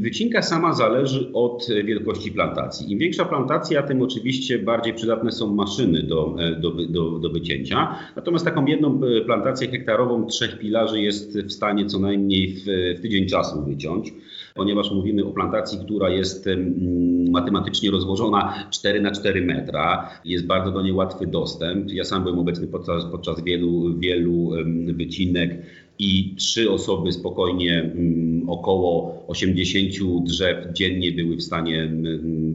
Wycinka 0.00 0.42
sama 0.42 0.72
zależy 0.72 1.30
od 1.32 1.66
wielkości 1.84 2.32
plantacji. 2.32 2.92
Im 2.92 2.98
większa 2.98 3.24
plantacja, 3.24 3.82
tym 3.82 4.02
oczywiście 4.02 4.58
bardziej 4.58 4.94
przydatne 4.94 5.32
są 5.32 5.54
maszyny 5.54 6.02
do, 6.02 6.36
e, 6.38 6.60
do, 6.60 6.70
do, 6.70 7.18
do 7.18 7.30
wycięcia. 7.30 7.98
Natomiast 8.16 8.44
taką 8.44 8.64
jedną 8.66 9.00
e, 9.04 9.24
plantację 9.24 9.68
hektarową 9.68 10.26
trzech 10.26 10.58
pilarzy 10.58 11.00
jest 11.00 11.38
w 11.38 11.52
stanie 11.52 11.86
co 11.86 11.98
najmniej 11.98 12.54
w, 12.54 12.64
w 12.98 13.02
tydzień 13.02 13.26
czasu 13.26 13.64
wyciąć 13.64 14.12
ponieważ 14.54 14.90
mówimy 14.90 15.24
o 15.24 15.30
plantacji, 15.30 15.78
która 15.84 16.10
jest 16.10 16.48
matematycznie 17.30 17.90
rozłożona 17.90 18.68
4 18.70 19.00
na 19.00 19.10
4 19.10 19.42
metra. 19.42 20.10
Jest 20.24 20.46
bardzo 20.46 20.70
do 20.70 20.82
niej 20.82 20.92
łatwy 20.92 21.26
dostęp. 21.26 21.90
Ja 21.90 22.04
sam 22.04 22.22
byłem 22.22 22.38
obecny 22.38 22.66
podczas, 22.66 23.04
podczas 23.04 23.44
wielu, 23.44 23.98
wielu 23.98 24.50
wycinek 24.94 25.62
i 25.98 26.34
trzy 26.36 26.70
osoby 26.70 27.12
spokojnie 27.12 27.90
około 28.46 29.24
80 29.28 30.24
drzew 30.24 30.72
dziennie 30.72 31.12
były 31.12 31.36
w 31.36 31.42
stanie 31.42 31.92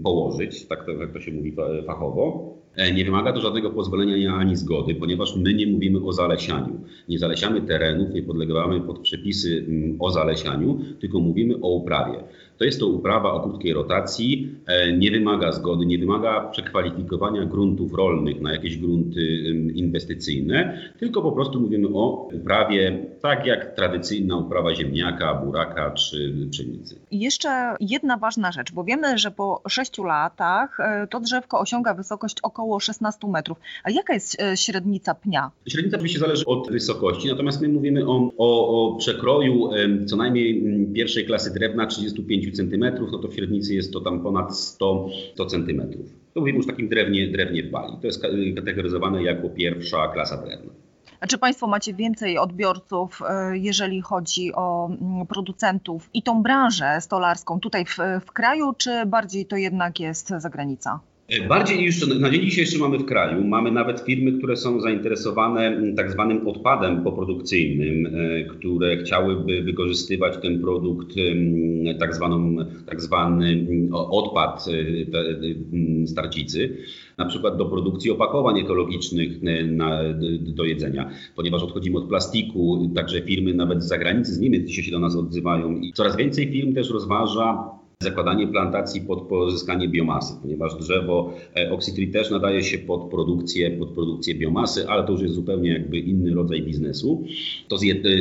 położyć, 0.04 0.66
tak 0.66 0.86
to, 0.86 0.98
tak 0.98 1.14
to 1.14 1.22
się 1.22 1.32
mówi 1.32 1.56
fachowo. 1.86 2.54
E, 2.78 2.94
nie 2.94 3.06
wymaga 3.06 3.34
to 3.34 3.42
żadnego 3.42 3.70
pozwolenia 3.70 4.34
ani 4.34 4.56
zgody, 4.56 4.96
ponieważ 4.96 5.36
my 5.36 5.54
nie 5.54 5.68
mówimy 5.68 6.06
o 6.06 6.14
zalesianiu. 6.14 6.82
Nie 7.10 7.20
zalesiamy 7.20 7.62
terenów, 7.62 8.14
nie 8.14 8.24
podlegamy 8.24 8.82
pod 8.82 9.00
przepisy 9.00 9.66
mm, 9.68 9.96
o 10.00 10.12
zalesianiu, 10.12 10.80
tylko 11.00 11.20
mówimy 11.20 11.56
o 11.62 11.70
uprawie. 11.70 12.24
To 12.58 12.66
jest 12.66 12.80
to 12.80 12.88
uprawa 12.88 13.32
o 13.32 13.40
krótkiej 13.40 13.74
rotacji, 13.74 14.56
e, 14.66 14.98
nie 14.98 15.12
wymaga 15.12 15.52
zgody, 15.52 15.86
nie 15.86 15.98
wymaga 15.98 16.50
przekwalifikowania 16.52 17.46
gruntów 17.46 17.94
rolnych 17.94 18.42
na 18.42 18.52
jakieś 18.52 18.78
grunty 18.78 19.22
inwestycyjne, 19.76 20.80
tylko 21.00 21.22
po 21.22 21.32
prostu 21.32 21.60
mówimy 21.60 21.88
o 21.94 22.30
uprawie 22.34 23.06
tak 23.22 23.46
jak 23.46 23.76
tradycyjna 23.76 24.38
uprawa 24.38 24.76
ziemniaka, 24.76 25.34
buraka 25.34 25.92
czy 25.92 26.34
pszenicy. 26.52 26.96
Jeszcze 27.12 27.76
jedna 27.80 28.18
ważna 28.18 28.52
rzecz, 28.52 28.72
bo 28.72 28.84
wiemy, 28.84 29.18
że 29.18 29.32
po 29.32 29.62
6 29.68 29.98
latach 29.98 30.80
e, 30.80 31.08
to 31.08 31.20
drzewko 31.20 31.60
osiąga 31.60 31.94
wysokość 31.94 32.38
około 32.44 32.80
16 32.80 33.28
metrów. 33.28 33.58
A 33.84 33.92
jaka 33.92 34.14
jest 34.14 34.42
e, 34.42 34.58
średnica 34.58 35.16
pnia? 35.16 35.52
Średnica 35.68 35.98
oczywiście 35.98 36.20
zależy 36.20 36.46
od 36.46 36.72
wysokości, 36.72 37.28
natomiast 37.28 37.62
my 37.62 37.70
mówimy 37.70 38.08
o, 38.08 38.32
o, 38.38 38.70
o 38.70 38.96
przekroju 38.96 39.70
co 40.06 40.16
najmniej 40.16 40.64
pierwszej 40.94 41.26
klasy 41.26 41.54
drewna 41.54 41.88
35 41.88 42.47
cm, 42.52 43.12
no 43.12 43.18
to 43.20 43.28
w 43.28 43.34
średnicy 43.34 43.76
jest 43.76 43.94
to 43.94 44.02
tam 44.02 44.24
ponad 44.24 44.58
100, 44.58 45.10
100 45.34 45.46
cm. 45.46 45.82
To 46.34 46.40
mówimy 46.40 46.58
już 46.58 46.68
takim 46.68 46.90
drewnie, 46.90 47.28
drewnie 47.28 47.64
w 47.64 47.72
bali. 47.72 47.94
To 48.02 48.08
jest 48.08 48.24
kategoryzowane 48.56 49.24
jako 49.24 49.50
pierwsza 49.50 50.08
klasa 50.08 50.38
drewna. 50.38 50.72
A 51.20 51.28
czy 51.28 51.38
Państwo 51.38 51.68
macie 51.68 51.94
więcej 51.94 52.38
odbiorców, 52.38 53.22
e, 53.30 53.58
jeżeli 53.58 54.02
chodzi 54.02 54.54
o 54.54 54.90
mm, 55.02 55.28
producentów 55.28 56.10
i 56.14 56.24
tą 56.24 56.44
branżę 56.44 56.98
stolarską 57.02 57.60
tutaj 57.60 57.86
w, 57.86 57.98
w 58.26 58.32
kraju, 58.32 58.74
czy 58.78 59.06
bardziej 59.06 59.46
to 59.46 59.56
jednak 59.56 60.00
jest 60.00 60.30
zagranica? 60.38 61.00
E, 61.30 61.48
bardziej 61.48 61.78
niż 61.78 62.08
na 62.20 62.30
dzień 62.30 62.42
dzisiejszy 62.42 62.80
mamy 62.80 62.98
w 62.98 63.06
kraju. 63.06 63.48
Mamy 63.48 63.72
nawet 63.72 64.00
firmy, 64.00 64.32
które 64.32 64.56
są 64.56 64.82
zainteresowane 64.82 65.82
tak 65.96 66.12
zwanym 66.12 66.48
odpadem 66.48 67.04
poprodukcyjnym, 67.04 68.06
e, 68.06 68.44
które 68.44 68.98
chciałyby 68.98 69.64
wykorzystywać 69.64 70.38
ten 70.42 70.62
produkt, 70.62 71.16
tak, 72.00 72.16
zwaną, 72.16 72.56
tak 72.86 73.02
zwany 73.02 73.68
odpad 73.92 74.66
e, 76.04 76.08
starcicy, 76.08 76.78
na 77.18 77.26
przykład 77.26 77.58
do 77.58 77.66
produkcji 77.66 78.12
opakowań 78.12 78.60
ekologicznych 78.60 79.42
na, 79.68 80.00
do 80.40 80.64
jedzenia, 80.64 81.10
ponieważ 81.36 81.64
odchodzimy 81.64 81.98
od 81.98 82.08
plastiku, 82.08 82.92
także 82.96 83.22
firmy 83.22 83.54
nawet 83.54 83.84
z 83.84 83.88
zagranicy, 83.88 84.34
z 84.34 84.40
Niemiec 84.40 84.70
się 84.72 84.92
do 84.92 85.00
nas 85.00 85.16
odzywają 85.16 85.76
i 85.76 85.94
coraz 85.94 86.18
więcej 86.18 86.52
firm 86.52 86.74
też 86.74 86.90
rozważa 86.90 87.77
zakładanie 88.04 88.48
plantacji 88.48 89.02
pod 89.02 89.22
pozyskanie 89.28 89.88
biomasy, 89.88 90.34
ponieważ 90.42 90.76
drzewo 90.76 91.34
e, 91.56 91.72
Oxytree 91.72 92.12
też 92.12 92.32
nadaje 92.32 92.64
się 92.64 92.78
pod 92.78 93.10
produkcję, 93.10 93.72
pod 93.72 93.90
produkcję 93.90 94.36
biomasy, 94.36 94.90
ale 94.90 95.04
to 95.04 95.12
już 95.12 95.22
jest 95.22 95.36
zupełnie 95.36 95.70
jakby 95.70 95.98
inny 95.98 96.34
rodzaj 96.34 96.62
biznesu. 96.62 97.24
To, 97.68 97.78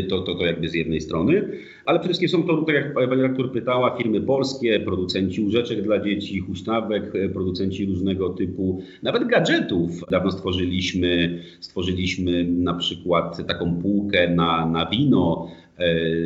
to, 0.09 0.23
to, 0.23 0.35
to 0.35 0.47
jakby 0.47 0.69
z 0.69 0.75
jednej 0.75 1.01
strony, 1.01 1.49
ale 1.85 1.99
przede 1.99 2.15
wszystkim 2.15 2.29
są 2.29 2.47
to, 2.47 2.63
tak 2.63 2.75
jak 2.75 2.95
pani 2.95 3.07
redaktor 3.07 3.53
pytała, 3.53 3.97
firmy 3.97 4.21
polskie, 4.21 4.81
producenci 4.81 5.43
łóżeczek 5.43 5.83
dla 5.83 6.01
dzieci, 6.01 6.41
huśtawek, 6.41 7.15
e, 7.15 7.29
producenci 7.29 7.87
różnego 7.87 8.29
typu, 8.29 8.83
nawet 9.03 9.29
gadżetów. 9.29 9.91
Dawno 10.11 10.31
stworzyliśmy, 10.31 11.43
stworzyliśmy 11.61 12.45
na 12.45 12.75
przykład 12.75 13.47
taką 13.47 13.83
półkę 13.83 14.35
na, 14.35 14.67
na 14.67 14.87
wino, 14.87 15.49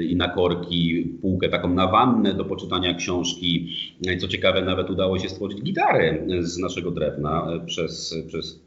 i 0.09 0.17
na 0.17 0.29
korki, 0.29 1.09
półkę 1.23 1.49
taką 1.49 1.75
na 1.75 1.87
wannę 1.87 2.35
do 2.35 2.45
poczytania 2.45 2.95
książki. 2.95 3.69
Co 4.21 4.29
ciekawe, 4.29 4.63
nawet 4.63 4.91
udało 4.91 5.19
się 5.19 5.29
stworzyć 5.29 5.63
gitarę 5.63 6.27
z 6.41 6.59
naszego 6.59 6.91
drewna 6.91 7.47
przez, 7.67 8.15
przez 8.29 8.65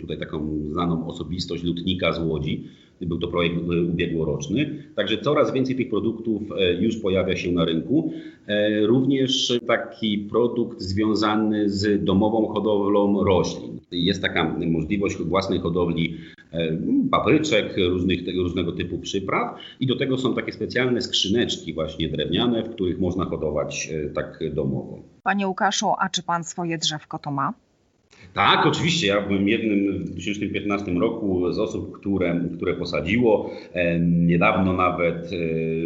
tutaj 0.00 0.18
taką 0.18 0.58
znaną 0.72 1.08
osobistość 1.08 1.64
lutnika 1.64 2.12
z 2.12 2.18
Łodzi. 2.18 2.64
Był 3.00 3.18
to 3.18 3.28
projekt 3.28 3.56
ubiegłoroczny. 3.88 4.82
Także 4.94 5.18
coraz 5.18 5.52
więcej 5.52 5.76
tych 5.76 5.90
produktów 5.90 6.42
e, 6.58 6.74
już 6.74 6.96
pojawia 6.96 7.36
się 7.36 7.52
na 7.52 7.64
rynku. 7.64 8.12
E, 8.46 8.86
również 8.86 9.60
taki 9.66 10.18
produkt 10.18 10.80
związany 10.80 11.70
z 11.70 12.04
domową 12.04 12.48
hodowlą 12.48 13.24
roślin. 13.24 13.80
Jest 13.90 14.22
taka 14.22 14.56
możliwość 14.58 15.16
własnej 15.16 15.58
hodowli 15.58 16.14
E, 16.14 16.25
papryczek, 17.10 17.74
różnych, 17.88 18.24
tego, 18.24 18.42
różnego 18.42 18.72
typu 18.72 18.98
przypraw 18.98 19.58
i 19.80 19.86
do 19.86 19.96
tego 19.96 20.18
są 20.18 20.34
takie 20.34 20.52
specjalne 20.52 21.00
skrzyneczki 21.00 21.74
właśnie 21.74 22.08
drewniane, 22.08 22.62
w 22.62 22.70
których 22.70 23.00
można 23.00 23.24
hodować 23.24 23.90
e, 23.92 24.10
tak 24.10 24.54
domowo. 24.54 24.98
Panie 25.22 25.48
Łukaszu, 25.48 25.92
a 25.98 26.08
czy 26.08 26.22
pan 26.22 26.44
swoje 26.44 26.78
drzewko 26.78 27.18
to 27.18 27.30
ma? 27.30 27.52
Tak, 28.34 28.66
oczywiście. 28.66 29.06
Ja 29.06 29.20
byłem 29.20 29.48
jednym 29.48 29.98
w 29.98 30.04
2015 30.04 30.92
roku 30.92 31.52
z 31.52 31.58
osób, 31.58 31.98
które, 32.00 32.40
które 32.56 32.74
posadziło. 32.74 33.50
E, 33.72 34.00
niedawno 34.00 34.72
nawet 34.72 35.30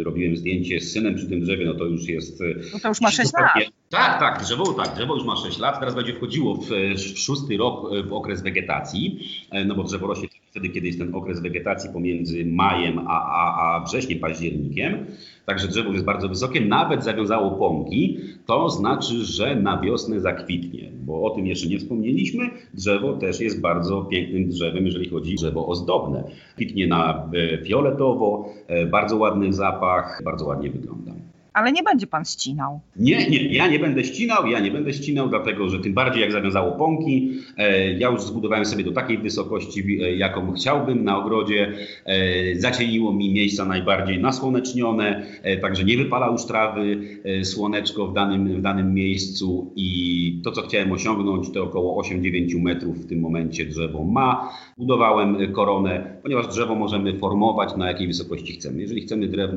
robiłem 0.03 0.37
zdjęcie 0.37 0.79
z 0.79 0.91
synem 0.91 1.15
przy 1.15 1.29
tym 1.29 1.41
drzewie, 1.41 1.65
no 1.65 1.73
to 1.73 1.85
już 1.85 2.09
jest. 2.09 2.43
No 2.73 2.79
to 2.79 2.87
już 2.87 3.01
ma 3.01 3.11
6 3.11 3.33
lat. 3.33 3.80
Tak, 3.91 4.19
tak, 4.19 4.41
drzewo, 4.41 4.73
tak, 4.73 4.95
drzewo 4.95 5.15
już 5.15 5.23
ma 5.23 5.35
6 5.35 5.59
lat, 5.59 5.79
teraz 5.79 5.95
będzie 5.95 6.13
wchodziło 6.13 6.55
w, 6.55 6.69
w 6.95 7.19
szósty 7.19 7.57
rok 7.57 7.89
w 8.07 8.13
okres 8.13 8.41
wegetacji, 8.41 9.19
no 9.65 9.75
bo 9.75 9.83
drzewo 9.83 10.07
rośnie 10.07 10.27
wtedy, 10.51 10.69
kiedy 10.69 10.87
jest 10.87 10.99
ten 10.99 11.15
okres 11.15 11.41
wegetacji 11.41 11.89
pomiędzy 11.93 12.45
majem 12.45 12.99
a, 13.07 13.25
a, 13.25 13.75
a 13.75 13.85
wrześniem, 13.85 14.19
październikiem. 14.19 15.05
Także 15.45 15.67
drzewo 15.67 15.91
jest 15.91 16.05
bardzo 16.05 16.29
wysokie, 16.29 16.61
nawet 16.61 17.03
zawiązało 17.03 17.51
pąki, 17.51 18.17
to 18.45 18.69
znaczy, 18.69 19.25
że 19.25 19.55
na 19.55 19.81
wiosnę 19.81 20.19
zakwitnie, 20.19 20.91
bo 21.05 21.23
o 21.23 21.29
tym 21.29 21.47
jeszcze 21.47 21.67
nie 21.67 21.79
wspomnieliśmy. 21.79 22.49
Drzewo 22.73 23.13
też 23.13 23.39
jest 23.39 23.61
bardzo 23.61 24.01
pięknym 24.01 24.49
drzewem, 24.49 24.85
jeżeli 24.85 25.09
chodzi 25.09 25.33
o 25.33 25.37
drzewo 25.37 25.67
ozdobne. 25.67 26.23
Kwitnie 26.55 26.87
na 26.87 27.29
e, 27.33 27.65
fioletowo, 27.65 28.49
e, 28.67 28.85
bardzo 28.85 29.17
ładny 29.17 29.53
zapach, 29.53 30.21
bardzo 30.25 30.45
ładnie 30.45 30.69
wygląda. 30.69 31.20
Ale 31.53 31.71
nie 31.71 31.83
będzie 31.83 32.07
pan 32.07 32.25
ścinał. 32.25 32.79
Nie, 32.95 33.29
nie, 33.29 33.53
ja 33.53 33.67
nie 33.67 33.79
będę 33.79 34.03
ścinał, 34.03 34.47
ja 34.47 34.59
nie 34.59 34.71
będę 34.71 34.93
ścinał, 34.93 35.29
dlatego 35.29 35.69
że 35.69 35.79
tym 35.79 35.93
bardziej 35.93 36.21
jak 36.21 36.31
zawiązało 36.31 36.71
pąki, 36.71 37.31
e, 37.57 37.93
ja 37.93 38.09
już 38.09 38.21
zbudowałem 38.21 38.65
sobie 38.65 38.83
do 38.83 38.91
takiej 38.91 39.17
wysokości, 39.17 40.03
e, 40.03 40.15
jaką 40.15 40.53
chciałbym 40.53 41.03
na 41.03 41.17
ogrodzie. 41.17 41.73
E, 42.05 42.55
zacieniło 42.55 43.13
mi 43.13 43.33
miejsca 43.33 43.65
najbardziej 43.65 44.19
nasłonecznione, 44.19 45.25
także 45.61 45.83
nie 45.83 45.97
wypala 45.97 46.27
już 46.31 46.45
trawy, 46.45 47.01
słoneczko 47.43 48.07
w 48.07 48.13
danym, 48.13 48.57
w 48.57 48.61
danym 48.61 48.93
miejscu 48.93 49.73
i 49.75 50.41
to, 50.43 50.51
co 50.51 50.61
chciałem 50.61 50.91
osiągnąć, 50.91 51.51
to 51.53 51.63
około 51.63 52.03
8-9 52.03 52.61
metrów 52.61 53.05
w 53.05 53.09
tym 53.09 53.19
momencie 53.19 53.65
drzewo 53.65 54.03
ma. 54.03 54.49
Budowałem 54.77 55.53
koronę, 55.53 56.17
ponieważ 56.23 56.47
drzewo 56.47 56.75
możemy 56.75 57.19
formować 57.19 57.75
na 57.75 57.87
jakiej 57.87 58.07
wysokości 58.07 58.53
chcemy. 58.53 58.81
Jeżeli 58.81 59.01
chcemy 59.01 59.27
drew, 59.27 59.51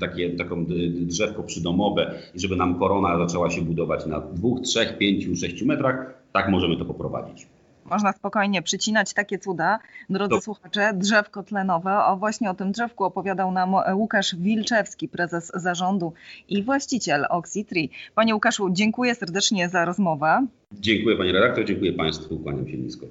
takie, 0.00 0.30
taką 0.30 0.66
drzewko 0.90 1.39
przydomowe 1.42 2.14
i 2.34 2.40
żeby 2.40 2.56
nam 2.56 2.78
korona 2.78 3.18
zaczęła 3.18 3.50
się 3.50 3.62
budować 3.62 4.06
na 4.06 4.20
2, 4.20 4.48
3, 4.62 4.94
5, 4.98 5.40
6 5.40 5.62
metrach, 5.62 6.14
tak 6.32 6.48
możemy 6.48 6.76
to 6.76 6.84
poprowadzić. 6.84 7.46
Można 7.84 8.12
spokojnie 8.12 8.62
przycinać 8.62 9.14
takie 9.14 9.38
cuda. 9.38 9.78
Drodzy 10.10 10.34
to... 10.34 10.40
słuchacze, 10.40 10.92
drzewko 10.94 11.42
tlenowe. 11.42 12.04
O 12.04 12.16
właśnie 12.16 12.50
o 12.50 12.54
tym 12.54 12.72
drzewku 12.72 13.04
opowiadał 13.04 13.52
nam 13.52 13.74
Łukasz 13.94 14.36
Wilczewski, 14.36 15.08
prezes 15.08 15.52
zarządu 15.54 16.12
i 16.48 16.62
właściciel 16.62 17.26
Oxytree. 17.30 17.90
Panie 18.14 18.34
Łukaszu, 18.34 18.70
dziękuję 18.70 19.14
serdecznie 19.14 19.68
za 19.68 19.84
rozmowę. 19.84 20.46
Dziękuję 20.72 21.16
panie 21.16 21.32
redaktor, 21.32 21.64
dziękuję 21.64 21.92
państwu, 21.92 22.38
kłaniam 22.38 22.68
się 22.68 22.78
nisko. 22.78 23.06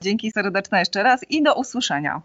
Dzięki 0.00 0.30
serdeczne 0.30 0.78
jeszcze 0.78 1.02
raz 1.02 1.30
i 1.30 1.42
do 1.42 1.54
usłyszenia. 1.54 2.22